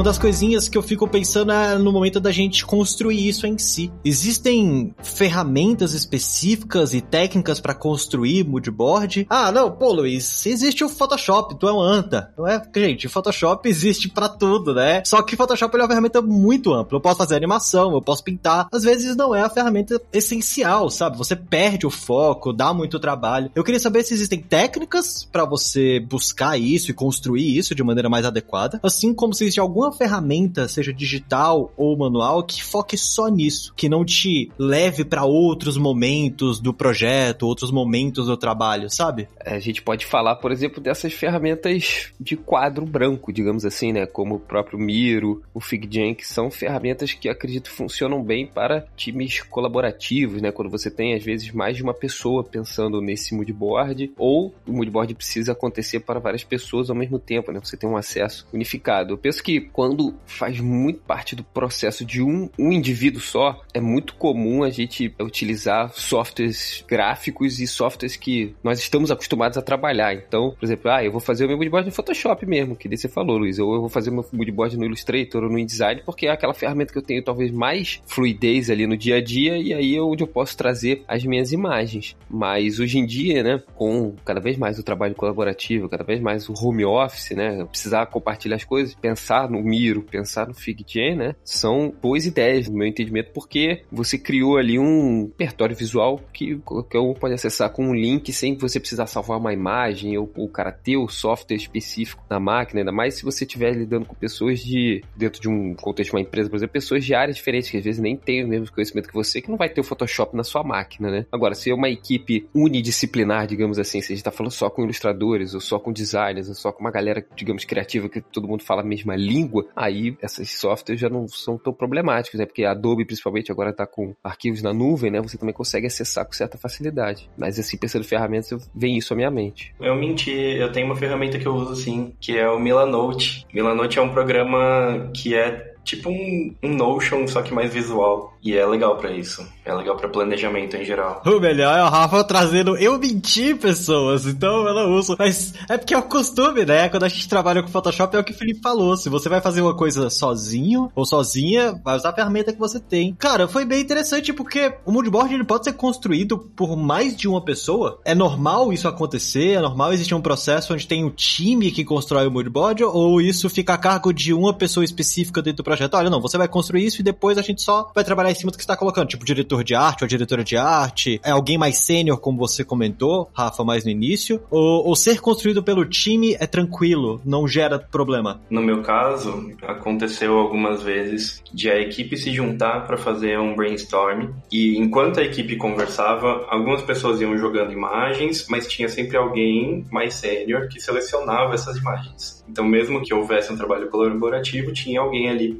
Uma 0.00 0.04
das 0.04 0.16
coisinhas 0.16 0.66
que 0.66 0.78
eu 0.78 0.82
fico 0.82 1.06
pensando 1.06 1.52
é 1.52 1.76
no 1.76 1.92
momento 1.92 2.18
da 2.18 2.32
gente 2.32 2.64
construir 2.64 3.28
isso 3.28 3.46
em 3.46 3.58
si. 3.58 3.92
Existem 4.02 4.94
ferramentas 5.02 5.92
específicas 5.92 6.94
e 6.94 7.02
técnicas 7.02 7.60
para 7.60 7.74
construir 7.74 8.42
moodboard? 8.46 9.26
Ah, 9.28 9.52
não, 9.52 9.70
pô, 9.70 9.92
Luiz, 9.92 10.46
existe 10.46 10.82
o 10.82 10.88
Photoshop, 10.88 11.54
tu 11.56 11.68
é 11.68 11.72
um 11.74 11.82
anta. 11.82 12.32
Não 12.38 12.48
é? 12.48 12.62
Gente, 12.74 13.08
Photoshop 13.08 13.68
existe 13.68 14.08
para 14.08 14.26
tudo, 14.26 14.72
né? 14.72 15.02
Só 15.04 15.20
que 15.20 15.36
Photoshop 15.36 15.76
é 15.76 15.82
uma 15.82 15.88
ferramenta 15.88 16.22
muito 16.22 16.72
ampla. 16.72 16.96
Eu 16.96 17.02
posso 17.02 17.18
fazer 17.18 17.36
animação, 17.36 17.92
eu 17.92 18.00
posso 18.00 18.24
pintar. 18.24 18.68
Às 18.72 18.84
vezes 18.84 19.14
não 19.14 19.34
é 19.34 19.42
a 19.42 19.50
ferramenta 19.50 20.00
essencial, 20.14 20.88
sabe? 20.88 21.18
Você 21.18 21.36
perde 21.36 21.86
o 21.86 21.90
foco, 21.90 22.54
dá 22.54 22.72
muito 22.72 22.98
trabalho. 22.98 23.50
Eu 23.54 23.62
queria 23.62 23.78
saber 23.78 24.02
se 24.02 24.14
existem 24.14 24.40
técnicas 24.40 25.28
para 25.30 25.44
você 25.44 26.00
buscar 26.00 26.58
isso 26.58 26.90
e 26.90 26.94
construir 26.94 27.58
isso 27.58 27.74
de 27.74 27.82
maneira 27.82 28.08
mais 28.08 28.24
adequada, 28.24 28.80
assim 28.82 29.12
como 29.12 29.34
se 29.34 29.44
existe 29.44 29.60
alguma 29.60 29.89
ferramenta, 29.92 30.68
seja 30.68 30.92
digital 30.92 31.72
ou 31.76 31.96
manual, 31.96 32.42
que 32.42 32.62
foque 32.62 32.96
só 32.96 33.28
nisso, 33.28 33.72
que 33.76 33.88
não 33.88 34.04
te 34.04 34.50
leve 34.58 35.04
para 35.04 35.24
outros 35.24 35.76
momentos 35.76 36.60
do 36.60 36.72
projeto, 36.72 37.46
outros 37.46 37.70
momentos 37.70 38.26
do 38.26 38.36
trabalho, 38.36 38.90
sabe? 38.90 39.28
É, 39.44 39.54
a 39.54 39.58
gente 39.58 39.82
pode 39.82 40.06
falar, 40.06 40.36
por 40.36 40.52
exemplo, 40.52 40.80
dessas 40.80 41.12
ferramentas 41.12 42.12
de 42.18 42.36
quadro 42.36 42.84
branco, 42.84 43.32
digamos 43.32 43.64
assim, 43.64 43.92
né? 43.92 44.06
Como 44.06 44.36
o 44.36 44.40
próprio 44.40 44.78
Miro, 44.78 45.42
o 45.54 45.60
FigJam, 45.60 46.14
que 46.14 46.26
são 46.26 46.50
ferramentas 46.50 47.12
que 47.12 47.28
acredito 47.28 47.70
funcionam 47.70 48.22
bem 48.22 48.46
para 48.46 48.86
times 48.96 49.42
colaborativos, 49.42 50.42
né? 50.42 50.52
Quando 50.52 50.70
você 50.70 50.90
tem, 50.90 51.14
às 51.14 51.24
vezes, 51.24 51.52
mais 51.52 51.76
de 51.76 51.82
uma 51.82 51.94
pessoa 51.94 52.44
pensando 52.44 53.00
nesse 53.00 53.34
moodboard, 53.34 54.12
ou 54.16 54.54
o 54.66 54.72
moodboard 54.72 55.14
precisa 55.14 55.52
acontecer 55.52 56.00
para 56.00 56.20
várias 56.20 56.44
pessoas 56.44 56.90
ao 56.90 56.96
mesmo 56.96 57.18
tempo, 57.18 57.52
né? 57.52 57.60
Você 57.62 57.76
tem 57.76 57.88
um 57.88 57.96
acesso 57.96 58.46
unificado. 58.52 59.14
Eu 59.14 59.18
penso 59.18 59.42
que 59.42 59.60
quando 59.80 60.14
faz 60.26 60.60
muito 60.60 61.00
parte 61.00 61.34
do 61.34 61.42
processo 61.42 62.04
de 62.04 62.22
um, 62.22 62.50
um 62.58 62.70
indivíduo 62.70 63.18
só, 63.18 63.62
é 63.72 63.80
muito 63.80 64.14
comum 64.14 64.62
a 64.62 64.68
gente 64.68 65.14
utilizar 65.18 65.90
softwares 65.94 66.84
gráficos 66.86 67.58
e 67.60 67.66
softwares 67.66 68.14
que 68.14 68.54
nós 68.62 68.78
estamos 68.78 69.10
acostumados 69.10 69.56
a 69.56 69.62
trabalhar. 69.62 70.12
Então, 70.14 70.50
por 70.50 70.66
exemplo, 70.66 70.90
ah, 70.90 71.02
eu 71.02 71.10
vou 71.10 71.18
fazer 71.18 71.46
o 71.46 71.48
meu 71.48 71.56
moodboard 71.56 71.88
no 71.88 71.94
Photoshop 71.94 72.44
mesmo, 72.44 72.76
que 72.76 72.94
você 72.94 73.08
falou, 73.08 73.38
Luiz, 73.38 73.58
ou 73.58 73.72
eu 73.72 73.80
vou 73.80 73.88
fazer 73.88 74.10
o 74.10 74.12
meu 74.12 74.26
moodboard 74.30 74.76
no 74.76 74.84
Illustrator 74.84 75.44
ou 75.44 75.48
no 75.48 75.58
InDesign, 75.58 76.02
porque 76.04 76.26
é 76.26 76.30
aquela 76.30 76.52
ferramenta 76.52 76.92
que 76.92 76.98
eu 76.98 77.02
tenho 77.02 77.24
talvez 77.24 77.50
mais 77.50 78.02
fluidez 78.04 78.68
ali 78.68 78.86
no 78.86 78.98
dia 78.98 79.16
a 79.16 79.22
dia 79.22 79.56
e 79.56 79.72
aí 79.72 79.96
é 79.96 80.02
onde 80.02 80.22
eu 80.22 80.28
posso 80.28 80.54
trazer 80.58 81.04
as 81.08 81.24
minhas 81.24 81.52
imagens. 81.52 82.14
Mas 82.28 82.78
hoje 82.78 82.98
em 82.98 83.06
dia, 83.06 83.42
né, 83.42 83.62
com 83.74 84.14
cada 84.26 84.40
vez 84.40 84.58
mais 84.58 84.78
o 84.78 84.82
trabalho 84.82 85.14
colaborativo, 85.14 85.88
cada 85.88 86.04
vez 86.04 86.20
mais 86.20 86.50
o 86.50 86.52
home 86.54 86.84
office, 86.84 87.30
né, 87.30 87.64
precisar 87.64 88.04
compartilhar 88.04 88.56
as 88.56 88.64
coisas, 88.64 88.94
pensar 88.94 89.48
no 89.48 89.69
Miro, 89.70 90.02
pensar 90.02 90.48
no 90.48 90.54
FigJam, 90.54 91.16
né? 91.16 91.34
São 91.44 91.94
boas 92.02 92.26
ideias, 92.26 92.68
no 92.68 92.76
meu 92.76 92.88
entendimento, 92.88 93.30
porque 93.32 93.82
você 93.90 94.18
criou 94.18 94.56
ali 94.56 94.78
um 94.78 95.26
repertório 95.26 95.76
visual 95.76 96.20
que 96.32 96.56
qualquer 96.58 96.98
um 96.98 97.14
pode 97.14 97.34
acessar 97.34 97.70
com 97.70 97.86
um 97.86 97.94
link 97.94 98.32
sem 98.32 98.56
você 98.56 98.80
precisar 98.80 99.06
salvar 99.06 99.38
uma 99.38 99.52
imagem 99.52 100.18
ou 100.18 100.30
o 100.36 100.48
cara 100.48 100.72
ter 100.72 100.96
o 100.96 101.08
software 101.08 101.56
específico 101.56 102.24
na 102.28 102.40
máquina, 102.40 102.80
ainda 102.80 102.92
mais 102.92 103.14
se 103.14 103.24
você 103.24 103.44
estiver 103.44 103.72
lidando 103.72 104.06
com 104.06 104.14
pessoas 104.14 104.60
de, 104.60 105.02
dentro 105.16 105.40
de 105.40 105.48
um 105.48 105.74
contexto 105.74 106.10
de 106.10 106.16
uma 106.16 106.22
empresa, 106.22 106.48
por 106.48 106.56
exemplo, 106.56 106.72
pessoas 106.72 107.04
de 107.04 107.14
áreas 107.14 107.36
diferentes, 107.36 107.70
que 107.70 107.76
às 107.76 107.84
vezes 107.84 108.00
nem 108.00 108.16
têm 108.16 108.44
o 108.44 108.48
mesmo 108.48 108.72
conhecimento 108.72 109.08
que 109.08 109.14
você, 109.14 109.40
que 109.40 109.50
não 109.50 109.56
vai 109.56 109.68
ter 109.68 109.80
o 109.80 109.84
Photoshop 109.84 110.36
na 110.36 110.42
sua 110.42 110.64
máquina, 110.64 111.10
né? 111.10 111.26
Agora, 111.30 111.54
se 111.54 111.70
é 111.70 111.74
uma 111.74 111.88
equipe 111.88 112.48
unidisciplinar, 112.54 113.46
digamos 113.46 113.78
assim, 113.78 114.00
se 114.00 114.12
a 114.12 114.16
gente 114.16 114.24
tá 114.24 114.30
falando 114.30 114.52
só 114.52 114.68
com 114.70 114.82
ilustradores, 114.82 115.54
ou 115.54 115.60
só 115.60 115.78
com 115.78 115.92
designers, 115.92 116.48
ou 116.48 116.54
só 116.54 116.72
com 116.72 116.80
uma 116.80 116.90
galera, 116.90 117.24
digamos, 117.34 117.64
criativa, 117.64 118.08
que 118.08 118.20
todo 118.20 118.48
mundo 118.48 118.62
fala 118.62 118.82
a 118.82 118.84
mesma 118.84 119.16
língua, 119.16 119.59
aí 119.74 120.16
esses 120.22 120.58
softwares 120.58 121.00
já 121.00 121.08
não 121.08 121.26
são 121.28 121.58
tão 121.58 121.72
problemáticos, 121.72 122.38
né? 122.38 122.46
Porque 122.46 122.64
a 122.64 122.72
Adobe, 122.72 123.04
principalmente, 123.04 123.50
agora 123.50 123.70
está 123.70 123.86
com 123.86 124.14
arquivos 124.22 124.62
na 124.62 124.72
nuvem, 124.72 125.10
né? 125.10 125.20
Você 125.20 125.38
também 125.38 125.54
consegue 125.54 125.86
acessar 125.86 126.24
com 126.24 126.32
certa 126.32 126.58
facilidade. 126.58 127.30
Mas 127.36 127.58
assim, 127.58 127.76
pensando 127.76 128.02
em 128.02 128.08
ferramentas, 128.08 128.70
vem 128.74 128.96
isso 128.96 129.12
à 129.12 129.16
minha 129.16 129.30
mente. 129.30 129.74
Eu 129.80 129.94
menti, 129.94 130.30
eu 130.30 130.70
tenho 130.72 130.86
uma 130.86 130.96
ferramenta 130.96 131.38
que 131.38 131.46
eu 131.46 131.54
uso 131.54 131.76
sim, 131.76 132.14
que 132.20 132.36
é 132.36 132.48
o 132.48 132.58
Milanote. 132.58 133.46
Milanote 133.52 133.98
é 133.98 134.02
um 134.02 134.10
programa 134.10 135.10
que 135.14 135.34
é 135.34 135.69
tipo 135.84 136.10
um, 136.10 136.54
um 136.62 136.74
Notion, 136.74 137.26
só 137.26 137.42
que 137.42 137.52
mais 137.52 137.72
visual. 137.72 138.36
E 138.42 138.56
é 138.56 138.64
legal 138.66 138.96
para 138.96 139.10
isso. 139.12 139.46
É 139.64 139.74
legal 139.74 139.96
para 139.96 140.08
planejamento 140.08 140.76
em 140.76 140.84
geral. 140.84 141.22
O 141.26 141.38
melhor 141.38 141.78
é 141.78 141.82
o 141.82 141.88
Rafa 141.88 142.24
trazendo 142.24 142.76
eu 142.76 142.98
mentir 142.98 143.58
pessoas, 143.58 144.26
então 144.26 144.66
eu 144.66 144.74
não 144.74 144.94
uso. 144.96 145.14
Mas 145.18 145.52
é 145.68 145.76
porque 145.76 145.94
é 145.94 145.98
o 145.98 146.02
costume, 146.02 146.64
né? 146.64 146.88
Quando 146.88 147.04
a 147.04 147.08
gente 147.08 147.28
trabalha 147.28 147.62
com 147.62 147.68
Photoshop, 147.68 148.16
é 148.16 148.20
o 148.20 148.24
que 148.24 148.32
o 148.32 148.36
Felipe 148.36 148.60
falou. 148.62 148.96
Se 148.96 149.08
você 149.08 149.28
vai 149.28 149.40
fazer 149.40 149.60
uma 149.60 149.76
coisa 149.76 150.08
sozinho 150.08 150.90
ou 150.94 151.04
sozinha, 151.04 151.78
vai 151.84 151.96
usar 151.96 152.10
a 152.10 152.14
ferramenta 152.14 152.52
que 152.52 152.58
você 152.58 152.80
tem. 152.80 153.14
Cara, 153.14 153.46
foi 153.46 153.64
bem 153.64 153.80
interessante 153.80 154.32
porque 154.32 154.74
o 154.86 154.92
moodboard 154.92 155.34
ele 155.34 155.44
pode 155.44 155.64
ser 155.64 155.74
construído 155.74 156.38
por 156.38 156.76
mais 156.76 157.16
de 157.16 157.28
uma 157.28 157.44
pessoa. 157.44 158.00
É 158.04 158.14
normal 158.14 158.72
isso 158.72 158.88
acontecer, 158.88 159.52
é 159.52 159.60
normal 159.60 159.92
existir 159.92 160.14
um 160.14 160.20
processo 160.20 160.72
onde 160.72 160.86
tem 160.86 161.04
um 161.04 161.10
time 161.10 161.70
que 161.70 161.84
constrói 161.84 162.26
o 162.26 162.30
moodboard 162.30 162.84
ou 162.84 163.20
isso 163.20 163.50
fica 163.50 163.74
a 163.74 163.78
cargo 163.78 164.12
de 164.12 164.32
uma 164.32 164.54
pessoa 164.54 164.84
específica 164.84 165.42
dentro 165.42 165.58
do 165.58 165.69
projeto. 165.70 165.94
Olha, 165.94 166.10
não, 166.10 166.20
você 166.20 166.36
vai 166.36 166.48
construir 166.48 166.84
isso 166.84 167.00
e 167.00 167.04
depois 167.04 167.38
a 167.38 167.42
gente 167.42 167.62
só 167.62 167.90
vai 167.94 168.02
trabalhar 168.02 168.32
em 168.32 168.34
cima 168.34 168.50
do 168.50 168.56
que 168.56 168.64
está 168.64 168.76
colocando, 168.76 169.06
tipo 169.06 169.24
diretor 169.24 169.62
de 169.62 169.74
arte 169.74 170.02
ou 170.02 170.08
diretora 170.08 170.42
de 170.42 170.56
arte, 170.56 171.20
é 171.24 171.30
alguém 171.30 171.56
mais 171.56 171.78
sênior, 171.78 172.18
como 172.18 172.38
você 172.38 172.64
comentou, 172.64 173.30
Rafa, 173.32 173.62
mais 173.62 173.84
no 173.84 173.90
início, 173.90 174.42
ou, 174.50 174.88
ou 174.88 174.96
ser 174.96 175.20
construído 175.20 175.62
pelo 175.62 175.84
time 175.84 176.36
é 176.40 176.46
tranquilo, 176.46 177.20
não 177.24 177.46
gera 177.46 177.78
problema? 177.78 178.40
No 178.50 178.60
meu 178.60 178.82
caso, 178.82 179.52
aconteceu 179.62 180.36
algumas 180.38 180.82
vezes 180.82 181.42
de 181.52 181.70
a 181.70 181.78
equipe 181.78 182.16
se 182.16 182.32
juntar 182.32 182.86
para 182.86 182.96
fazer 182.96 183.38
um 183.38 183.54
brainstorm 183.54 184.30
e 184.50 184.76
enquanto 184.76 185.20
a 185.20 185.22
equipe 185.22 185.56
conversava, 185.56 186.46
algumas 186.48 186.82
pessoas 186.82 187.20
iam 187.20 187.36
jogando 187.38 187.72
imagens, 187.72 188.46
mas 188.48 188.66
tinha 188.66 188.88
sempre 188.88 189.16
alguém 189.16 189.84
mais 189.90 190.14
sênior 190.14 190.68
que 190.68 190.80
selecionava 190.80 191.54
essas 191.54 191.76
imagens. 191.76 192.44
Então, 192.48 192.64
mesmo 192.64 193.00
que 193.02 193.14
houvesse 193.14 193.52
um 193.52 193.56
trabalho 193.56 193.88
colaborativo, 193.88 194.72
tinha 194.72 195.00
alguém 195.00 195.28
ali 195.28 195.59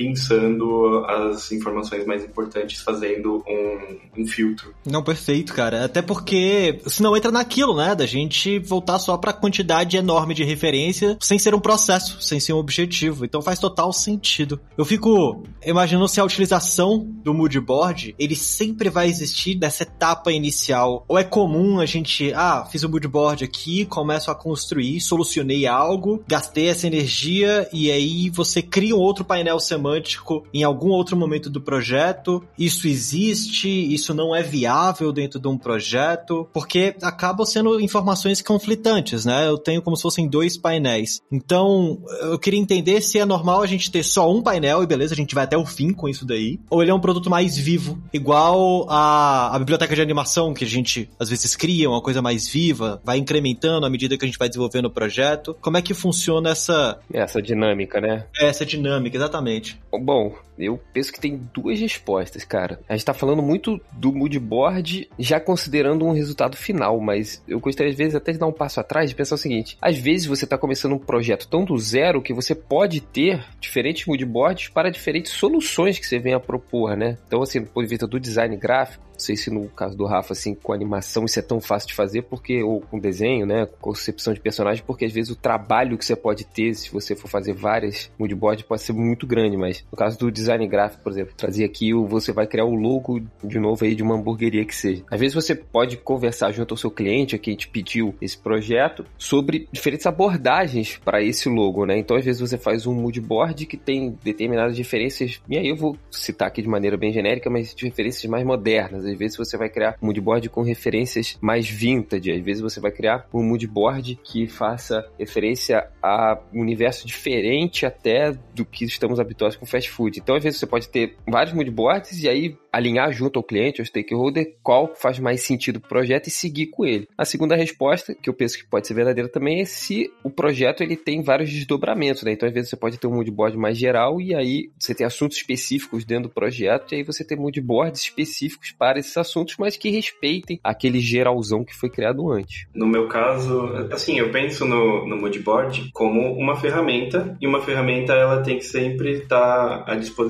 pensando 0.00 1.04
as 1.06 1.52
informações 1.52 2.06
mais 2.06 2.24
importantes, 2.24 2.80
fazendo 2.80 3.44
um, 3.46 4.22
um 4.22 4.26
filtro. 4.26 4.74
Não, 4.86 5.02
perfeito, 5.02 5.52
cara. 5.52 5.84
Até 5.84 6.00
porque 6.00 6.80
senão 6.86 7.14
entra 7.14 7.30
naquilo, 7.30 7.76
né? 7.76 7.94
Da 7.94 8.06
gente 8.06 8.58
voltar 8.60 8.98
só 8.98 9.18
pra 9.18 9.34
quantidade 9.34 9.98
enorme 9.98 10.32
de 10.32 10.42
referência 10.42 11.18
sem 11.20 11.38
ser 11.38 11.54
um 11.54 11.60
processo, 11.60 12.22
sem 12.22 12.40
ser 12.40 12.54
um 12.54 12.56
objetivo. 12.56 13.26
Então 13.26 13.42
faz 13.42 13.58
total 13.58 13.92
sentido. 13.92 14.58
Eu 14.78 14.86
fico 14.86 15.42
imaginando 15.62 16.08
se 16.08 16.18
a 16.18 16.24
utilização 16.24 17.06
do 17.22 17.34
moodboard, 17.34 18.14
ele 18.18 18.34
sempre 18.34 18.88
vai 18.88 19.06
existir 19.06 19.58
nessa 19.58 19.82
etapa 19.82 20.32
inicial. 20.32 21.04
Ou 21.06 21.18
é 21.18 21.24
comum 21.24 21.78
a 21.78 21.84
gente, 21.84 22.32
ah, 22.32 22.66
fiz 22.72 22.82
o 22.84 22.88
moodboard 22.88 23.44
aqui, 23.44 23.84
começo 23.84 24.30
a 24.30 24.34
construir, 24.34 24.98
solucionei 25.02 25.66
algo, 25.66 26.24
gastei 26.26 26.68
essa 26.68 26.86
energia 26.86 27.68
e 27.70 27.90
aí 27.92 28.30
você 28.30 28.62
cria 28.62 28.96
um 28.96 29.00
outro 29.00 29.26
painel 29.26 29.60
semântico 29.60 29.89
semântico 29.90 30.44
em 30.52 30.62
algum 30.62 30.90
outro 30.90 31.16
momento 31.16 31.50
do 31.50 31.60
projeto. 31.60 32.42
Isso 32.58 32.86
existe, 32.86 33.68
isso 33.68 34.14
não 34.14 34.34
é 34.34 34.42
viável 34.42 35.12
dentro 35.12 35.40
de 35.40 35.48
um 35.48 35.58
projeto, 35.58 36.48
porque 36.52 36.94
acabam 37.02 37.44
sendo 37.44 37.80
informações 37.80 38.40
conflitantes, 38.40 39.24
né? 39.24 39.48
Eu 39.48 39.58
tenho 39.58 39.82
como 39.82 39.96
se 39.96 40.02
fossem 40.02 40.28
dois 40.28 40.56
painéis. 40.56 41.20
Então, 41.30 41.98
eu 42.22 42.38
queria 42.38 42.60
entender 42.60 43.00
se 43.00 43.18
é 43.18 43.24
normal 43.24 43.62
a 43.62 43.66
gente 43.66 43.90
ter 43.90 44.02
só 44.02 44.32
um 44.32 44.42
painel 44.42 44.82
e 44.82 44.86
beleza, 44.86 45.14
a 45.14 45.16
gente 45.16 45.34
vai 45.34 45.44
até 45.44 45.56
o 45.56 45.66
fim 45.66 45.92
com 45.92 46.08
isso 46.08 46.24
daí, 46.24 46.60
ou 46.68 46.82
ele 46.82 46.90
é 46.90 46.94
um 46.94 47.00
produto 47.00 47.28
mais 47.30 47.56
vivo, 47.56 47.98
igual 48.12 48.86
a, 48.88 49.54
a 49.54 49.58
biblioteca 49.58 49.94
de 49.94 50.02
animação 50.02 50.54
que 50.54 50.64
a 50.64 50.68
gente 50.68 51.08
às 51.18 51.28
vezes 51.28 51.56
cria, 51.56 51.88
uma 51.88 52.02
coisa 52.02 52.22
mais 52.22 52.48
viva, 52.48 53.00
vai 53.04 53.18
incrementando 53.18 53.86
à 53.86 53.90
medida 53.90 54.16
que 54.16 54.24
a 54.24 54.28
gente 54.28 54.38
vai 54.38 54.48
desenvolvendo 54.48 54.86
o 54.86 54.90
projeto. 54.90 55.56
Como 55.60 55.76
é 55.76 55.82
que 55.82 55.94
funciona 55.94 56.50
essa 56.50 56.98
essa 57.12 57.40
dinâmica, 57.40 58.00
né? 58.00 58.26
Essa 58.38 58.64
dinâmica, 58.64 59.16
exatamente. 59.16 59.79
Bom, 59.92 60.36
eu 60.60 60.80
penso 60.92 61.12
que 61.12 61.20
tem 61.20 61.40
duas 61.52 61.78
respostas, 61.78 62.44
cara. 62.44 62.80
A 62.88 62.96
gente 62.96 63.04
tá 63.04 63.14
falando 63.14 63.42
muito 63.42 63.80
do 63.92 64.12
moodboard 64.12 65.08
já 65.18 65.40
considerando 65.40 66.04
um 66.04 66.12
resultado 66.12 66.56
final, 66.56 67.00
mas 67.00 67.42
eu 67.48 67.60
gostaria 67.60 67.90
às 67.90 67.98
vezes 67.98 68.14
até 68.14 68.32
de 68.32 68.38
dar 68.38 68.46
um 68.46 68.52
passo 68.52 68.80
atrás 68.80 69.10
e 69.10 69.14
pensar 69.14 69.34
o 69.34 69.38
seguinte: 69.38 69.76
às 69.80 69.98
vezes 69.98 70.26
você 70.26 70.46
tá 70.46 70.58
começando 70.58 70.92
um 70.92 70.98
projeto 70.98 71.48
tão 71.48 71.64
do 71.64 71.76
zero 71.78 72.22
que 72.22 72.34
você 72.34 72.54
pode 72.54 73.00
ter 73.00 73.44
diferentes 73.60 74.06
moodboards 74.06 74.68
para 74.68 74.90
diferentes 74.90 75.32
soluções 75.32 75.98
que 75.98 76.06
você 76.06 76.18
venha 76.18 76.36
a 76.36 76.40
propor, 76.40 76.96
né? 76.96 77.18
Então, 77.26 77.42
assim, 77.42 77.60
do 77.60 77.66
ponto 77.66 77.84
de 77.84 77.90
vista 77.90 78.06
do 78.06 78.20
design 78.20 78.56
gráfico, 78.56 79.10
não 79.20 79.26
sei 79.26 79.36
se 79.36 79.50
no 79.50 79.68
caso 79.68 79.96
do 79.96 80.06
Rafa, 80.06 80.32
assim, 80.32 80.54
com 80.54 80.72
animação 80.72 81.26
isso 81.26 81.38
é 81.38 81.42
tão 81.42 81.60
fácil 81.60 81.88
de 81.88 81.94
fazer, 81.94 82.22
porque, 82.22 82.62
ou 82.62 82.80
com 82.80 82.98
desenho, 82.98 83.44
né, 83.44 83.68
concepção 83.78 84.32
de 84.32 84.40
personagem, 84.40 84.82
porque 84.86 85.04
às 85.04 85.12
vezes 85.12 85.30
o 85.30 85.36
trabalho 85.36 85.98
que 85.98 86.04
você 86.04 86.16
pode 86.16 86.44
ter, 86.46 86.74
se 86.74 86.90
você 86.90 87.14
for 87.14 87.28
fazer 87.28 87.52
várias 87.52 88.10
moodboards, 88.18 88.64
pode 88.64 88.80
ser 88.80 88.94
muito 88.94 89.26
grande, 89.26 89.58
mas 89.58 89.84
no 89.92 89.96
caso 89.96 90.18
do 90.18 90.32
design 90.32 90.49
gráfico, 90.58 91.02
por 91.02 91.12
exemplo, 91.12 91.34
trazer 91.36 91.64
aqui, 91.64 91.92
você 91.92 92.32
vai 92.32 92.46
criar 92.46 92.64
o 92.64 92.74
logo, 92.74 93.20
de 93.42 93.58
novo 93.58 93.84
aí, 93.84 93.94
de 93.94 94.02
uma 94.02 94.14
hamburgueria 94.14 94.64
que 94.64 94.74
seja. 94.74 95.02
Às 95.10 95.20
vezes 95.20 95.34
você 95.34 95.54
pode 95.54 95.96
conversar 95.96 96.52
junto 96.52 96.74
ao 96.74 96.78
seu 96.78 96.90
cliente, 96.90 97.34
a 97.34 97.38
quem 97.38 97.56
te 97.56 97.68
pediu 97.68 98.14
esse 98.20 98.38
projeto, 98.38 99.04
sobre 99.18 99.68
diferentes 99.72 100.06
abordagens 100.06 101.00
para 101.04 101.22
esse 101.22 101.48
logo, 101.48 101.84
né, 101.86 101.98
então 101.98 102.16
às 102.16 102.24
vezes 102.24 102.40
você 102.40 102.58
faz 102.58 102.86
um 102.86 102.94
moodboard 102.94 103.66
que 103.66 103.76
tem 103.76 104.16
determinadas 104.22 104.76
referências, 104.76 105.40
e 105.48 105.56
aí 105.56 105.68
eu 105.68 105.76
vou 105.76 105.96
citar 106.10 106.48
aqui 106.48 106.62
de 106.62 106.68
maneira 106.68 106.96
bem 106.96 107.12
genérica, 107.12 107.50
mas 107.50 107.74
de 107.74 107.84
referências 107.84 108.24
mais 108.30 108.44
modernas, 108.44 109.04
às 109.04 109.18
vezes 109.18 109.36
você 109.36 109.56
vai 109.56 109.68
criar 109.68 109.96
um 110.02 110.06
moodboard 110.06 110.48
com 110.48 110.62
referências 110.62 111.36
mais 111.40 111.68
vintage, 111.68 112.30
às 112.30 112.40
vezes 112.40 112.62
você 112.62 112.80
vai 112.80 112.90
criar 112.90 113.26
um 113.32 113.42
moodboard 113.42 114.18
que 114.22 114.46
faça 114.46 115.06
referência 115.18 115.88
a 116.02 116.38
um 116.52 116.60
universo 116.60 117.06
diferente 117.06 117.86
até 117.86 118.32
do 118.54 118.64
que 118.64 118.84
estamos 118.84 119.20
habituados 119.20 119.56
com 119.56 119.66
fast 119.66 119.90
food. 119.90 120.18
Então, 120.18 120.36
às 120.40 120.44
vezes 120.44 120.58
você 120.58 120.66
pode 120.66 120.88
ter 120.88 121.16
vários 121.28 121.52
moodboards 121.52 122.22
e 122.22 122.28
aí 122.28 122.56
alinhar 122.72 123.12
junto 123.12 123.38
ao 123.38 123.42
cliente, 123.42 123.80
ao 123.80 123.84
stakeholder, 123.84 124.54
qual 124.62 124.94
faz 124.94 125.18
mais 125.18 125.42
sentido 125.42 125.80
para 125.80 125.86
o 125.86 125.88
projeto 125.88 126.28
e 126.28 126.30
seguir 126.30 126.66
com 126.66 126.84
ele. 126.84 127.08
A 127.18 127.24
segunda 127.24 127.56
resposta, 127.56 128.14
que 128.14 128.30
eu 128.30 128.34
penso 128.34 128.56
que 128.56 128.64
pode 128.64 128.86
ser 128.86 128.94
verdadeira 128.94 129.28
também, 129.28 129.60
é 129.60 129.64
se 129.64 130.10
o 130.22 130.30
projeto 130.30 130.82
ele 130.82 130.96
tem 130.96 131.22
vários 131.22 131.50
desdobramentos, 131.50 132.22
né? 132.22 132.32
Então, 132.32 132.48
às 132.48 132.54
vezes 132.54 132.70
você 132.70 132.76
pode 132.76 132.98
ter 132.98 133.06
um 133.06 133.14
moodboard 133.14 133.56
mais 133.56 133.76
geral 133.76 134.20
e 134.20 134.34
aí 134.34 134.70
você 134.78 134.94
tem 134.94 135.06
assuntos 135.06 135.36
específicos 135.36 136.04
dentro 136.04 136.28
do 136.28 136.34
projeto 136.34 136.92
e 136.92 136.96
aí 136.96 137.02
você 137.02 137.24
tem 137.24 137.36
moodboards 137.36 138.02
específicos 138.02 138.72
para 138.72 138.98
esses 138.98 139.16
assuntos, 139.16 139.56
mas 139.58 139.76
que 139.76 139.90
respeitem 139.90 140.60
aquele 140.62 141.00
geralzão 141.00 141.64
que 141.64 141.74
foi 141.74 141.90
criado 141.90 142.30
antes. 142.30 142.66
No 142.74 142.86
meu 142.86 143.08
caso, 143.08 143.66
assim, 143.92 144.18
eu 144.18 144.30
penso 144.30 144.64
no, 144.64 145.06
no 145.06 145.16
moodboard 145.16 145.90
como 145.92 146.32
uma 146.34 146.56
ferramenta 146.56 147.36
e 147.40 147.46
uma 147.46 147.60
ferramenta 147.60 148.12
ela 148.12 148.42
tem 148.42 148.58
que 148.58 148.64
sempre 148.64 149.18
estar 149.18 149.84
à 149.86 149.96
disposição 149.96 150.29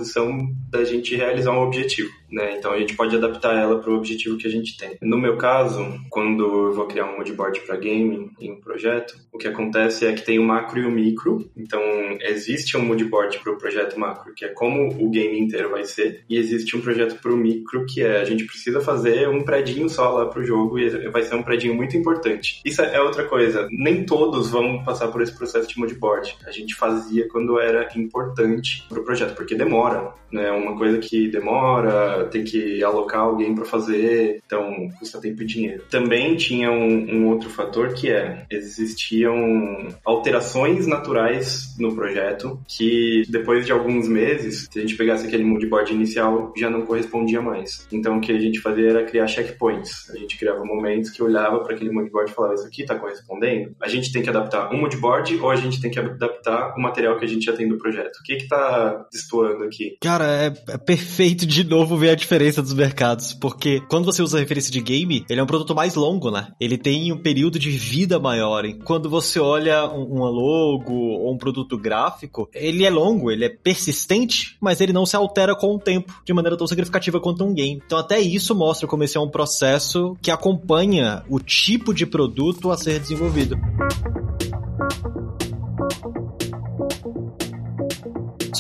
da 0.70 0.84
gente 0.84 1.16
realizar 1.16 1.52
um 1.52 1.62
objetivo. 1.62 2.10
Né? 2.30 2.56
Então 2.58 2.72
a 2.72 2.78
gente 2.78 2.94
pode 2.94 3.16
adaptar 3.16 3.54
ela 3.56 3.78
para 3.78 3.90
o 3.90 3.96
objetivo 3.96 4.36
que 4.36 4.46
a 4.46 4.50
gente 4.50 4.76
tem. 4.76 4.96
No 5.02 5.18
meu 5.18 5.36
caso, 5.36 5.84
quando 6.08 6.44
eu 6.44 6.72
vou 6.72 6.86
criar 6.86 7.06
um 7.06 7.16
moodboard 7.16 7.60
para 7.60 7.76
game 7.76 8.30
em 8.40 8.52
um 8.52 8.60
projeto, 8.60 9.16
o 9.32 9.38
que 9.38 9.48
acontece 9.48 10.06
é 10.06 10.12
que 10.12 10.24
tem 10.24 10.38
o 10.38 10.44
macro 10.44 10.80
e 10.80 10.86
o 10.86 10.90
micro. 10.90 11.50
Então 11.56 11.80
existe 12.20 12.76
um 12.76 12.84
moodboard 12.84 13.38
para 13.38 13.52
o 13.52 13.58
projeto 13.58 13.98
macro, 13.98 14.34
que 14.34 14.44
é 14.44 14.48
como 14.48 14.88
o 15.02 15.10
game 15.10 15.38
inteiro 15.38 15.70
vai 15.70 15.84
ser, 15.84 16.24
e 16.28 16.36
existe 16.36 16.76
um 16.76 16.80
projeto 16.80 17.20
para 17.20 17.32
o 17.32 17.36
micro, 17.36 17.84
que 17.86 18.02
é 18.02 18.20
a 18.20 18.24
gente 18.24 18.44
precisa 18.44 18.80
fazer 18.80 19.28
um 19.28 19.42
predinho 19.42 19.88
só 19.88 20.10
lá 20.10 20.26
para 20.26 20.40
o 20.40 20.44
jogo 20.44 20.78
e 20.78 21.08
vai 21.08 21.22
ser 21.22 21.34
um 21.34 21.42
predinho 21.42 21.74
muito 21.74 21.96
importante. 21.96 22.60
Isso 22.64 22.82
é 22.82 23.00
outra 23.00 23.24
coisa. 23.24 23.66
Nem 23.70 24.04
todos 24.04 24.50
vão 24.50 24.82
passar 24.84 25.08
por 25.08 25.22
esse 25.22 25.36
processo 25.36 25.68
de 25.68 25.78
moodboard. 25.78 26.36
A 26.46 26.50
gente 26.50 26.74
fazia 26.74 27.28
quando 27.28 27.58
era 27.58 27.88
importante 27.96 28.84
para 28.88 29.00
o 29.00 29.04
projeto, 29.04 29.34
porque 29.34 29.54
demora, 29.54 30.12
né? 30.32 30.50
Uma 30.50 30.76
coisa 30.76 30.98
que 30.98 31.28
demora 31.28 32.19
tem 32.24 32.44
que 32.44 32.83
alocar 32.83 33.20
alguém 33.20 33.54
para 33.54 33.64
fazer, 33.64 34.40
então 34.44 34.88
custa 34.98 35.20
tempo 35.20 35.42
e 35.42 35.46
dinheiro. 35.46 35.85
Também 35.90 36.37
tinha 36.37 36.70
um, 36.70 37.16
um, 37.16 37.28
outro 37.28 37.50
fator 37.50 37.94
que 37.94 38.11
é, 38.11 38.46
existiam 38.50 39.88
alterações 40.04 40.87
naturais 40.87 41.74
no 41.78 41.94
projeto 41.94 42.61
que 42.68 43.22
depois 43.28 43.66
de 43.66 43.72
alguns 43.72 44.09
meses, 44.09 44.68
se 44.70 44.78
a 44.78 44.83
gente 44.83 44.96
pegasse 44.96 45.26
aquele 45.26 45.44
moodboard 45.44 45.92
inicial, 45.92 46.52
já 46.56 46.70
não 46.70 46.83
correspondia 46.83 47.40
mais. 47.40 47.87
Então 47.92 48.18
o 48.18 48.20
que 48.20 48.33
a 48.33 48.38
gente 48.38 48.61
fazia 48.61 48.90
era 48.90 49.04
criar 49.04 49.26
checkpoints. 49.26 50.11
A 50.11 50.16
gente 50.16 50.38
criava 50.38 50.64
momentos 50.64 51.11
que 51.11 51.22
olhava 51.22 51.61
para 51.61 51.74
aquele 51.74 51.90
moodboard 51.90 52.30
e 52.30 52.35
falava, 52.35 52.54
isso 52.54 52.66
aqui 52.66 52.83
está 52.83 52.98
correspondendo? 52.98 53.74
A 53.80 53.88
gente 53.88 54.12
tem 54.12 54.22
que 54.22 54.28
adaptar 54.28 54.72
um 54.72 54.80
moodboard 54.80 55.38
ou 55.40 55.50
a 55.50 55.56
gente 55.56 55.80
tem 55.80 55.90
que 55.90 55.98
adaptar 55.98 56.74
o 56.76 56.80
material 56.80 57.18
que 57.18 57.24
a 57.24 57.28
gente 57.28 57.44
já 57.44 57.52
tem 57.52 57.68
do 57.68 57.78
projeto? 57.78 58.16
O 58.18 58.22
que 58.22 58.35
está 58.35 59.06
destoando 59.12 59.64
aqui? 59.64 59.96
Cara, 60.00 60.24
é, 60.26 60.52
é 60.72 60.78
perfeito 60.78 61.46
de 61.46 61.64
novo 61.64 61.96
ver 61.96 62.10
a 62.12 62.16
diferença 62.16 62.62
dos 62.62 62.73
mercados, 62.73 63.33
porque 63.33 63.81
quando 63.88 64.05
você 64.05 64.23
usa 64.23 64.38
referência 64.38 64.73
de 64.73 64.81
game, 64.81 65.25
ele 65.29 65.40
é 65.40 65.42
um 65.42 65.46
produto 65.46 65.75
mais 65.75 65.94
longo, 65.94 66.31
né? 66.31 66.53
Ele 66.61 66.77
tem 66.77 67.12
um 67.12 67.18
período 67.18 67.59
de 67.59 67.70
vida 67.70 68.18
maior. 68.18 68.64
E 68.64 68.75
quando 68.75 69.09
você 69.09 69.38
olha 69.38 69.87
um, 69.87 70.20
um 70.20 70.25
logo 70.25 70.92
ou 70.92 71.33
um 71.33 71.38
produto 71.38 71.77
gráfico, 71.79 72.49
ele 72.55 72.85
é 72.85 72.90
longo, 72.90 73.31
ele 73.31 73.44
é 73.44 73.49
persistente, 73.49 74.57
mas 74.61 74.81
ele 74.81 74.92
não 74.92 75.07
se 75.07 75.16
altera 75.16 75.55
com 75.55 75.75
o 75.75 75.79
tempo 75.79 76.12
de 76.25 76.33
maneira 76.33 76.57
tão 76.57 76.66
significativa 76.66 77.20
quanto 77.20 77.44
um 77.44 77.55
game. 77.55 77.83
Então 77.85 77.99
até 77.99 78.20
isso 78.20 78.55
mostra 78.55 78.87
como 78.87 79.05
esse 79.05 79.16
é 79.16 79.20
um 79.20 79.29
processo 79.31 80.16
que 80.20 80.31
acompanha 80.31 81.25
o 81.29 81.38
tipo 81.38 81.94
de 81.94 82.07
produto 82.07 82.70
a 82.70 82.77
ser 82.77 82.99
desenvolvido. 82.99 83.59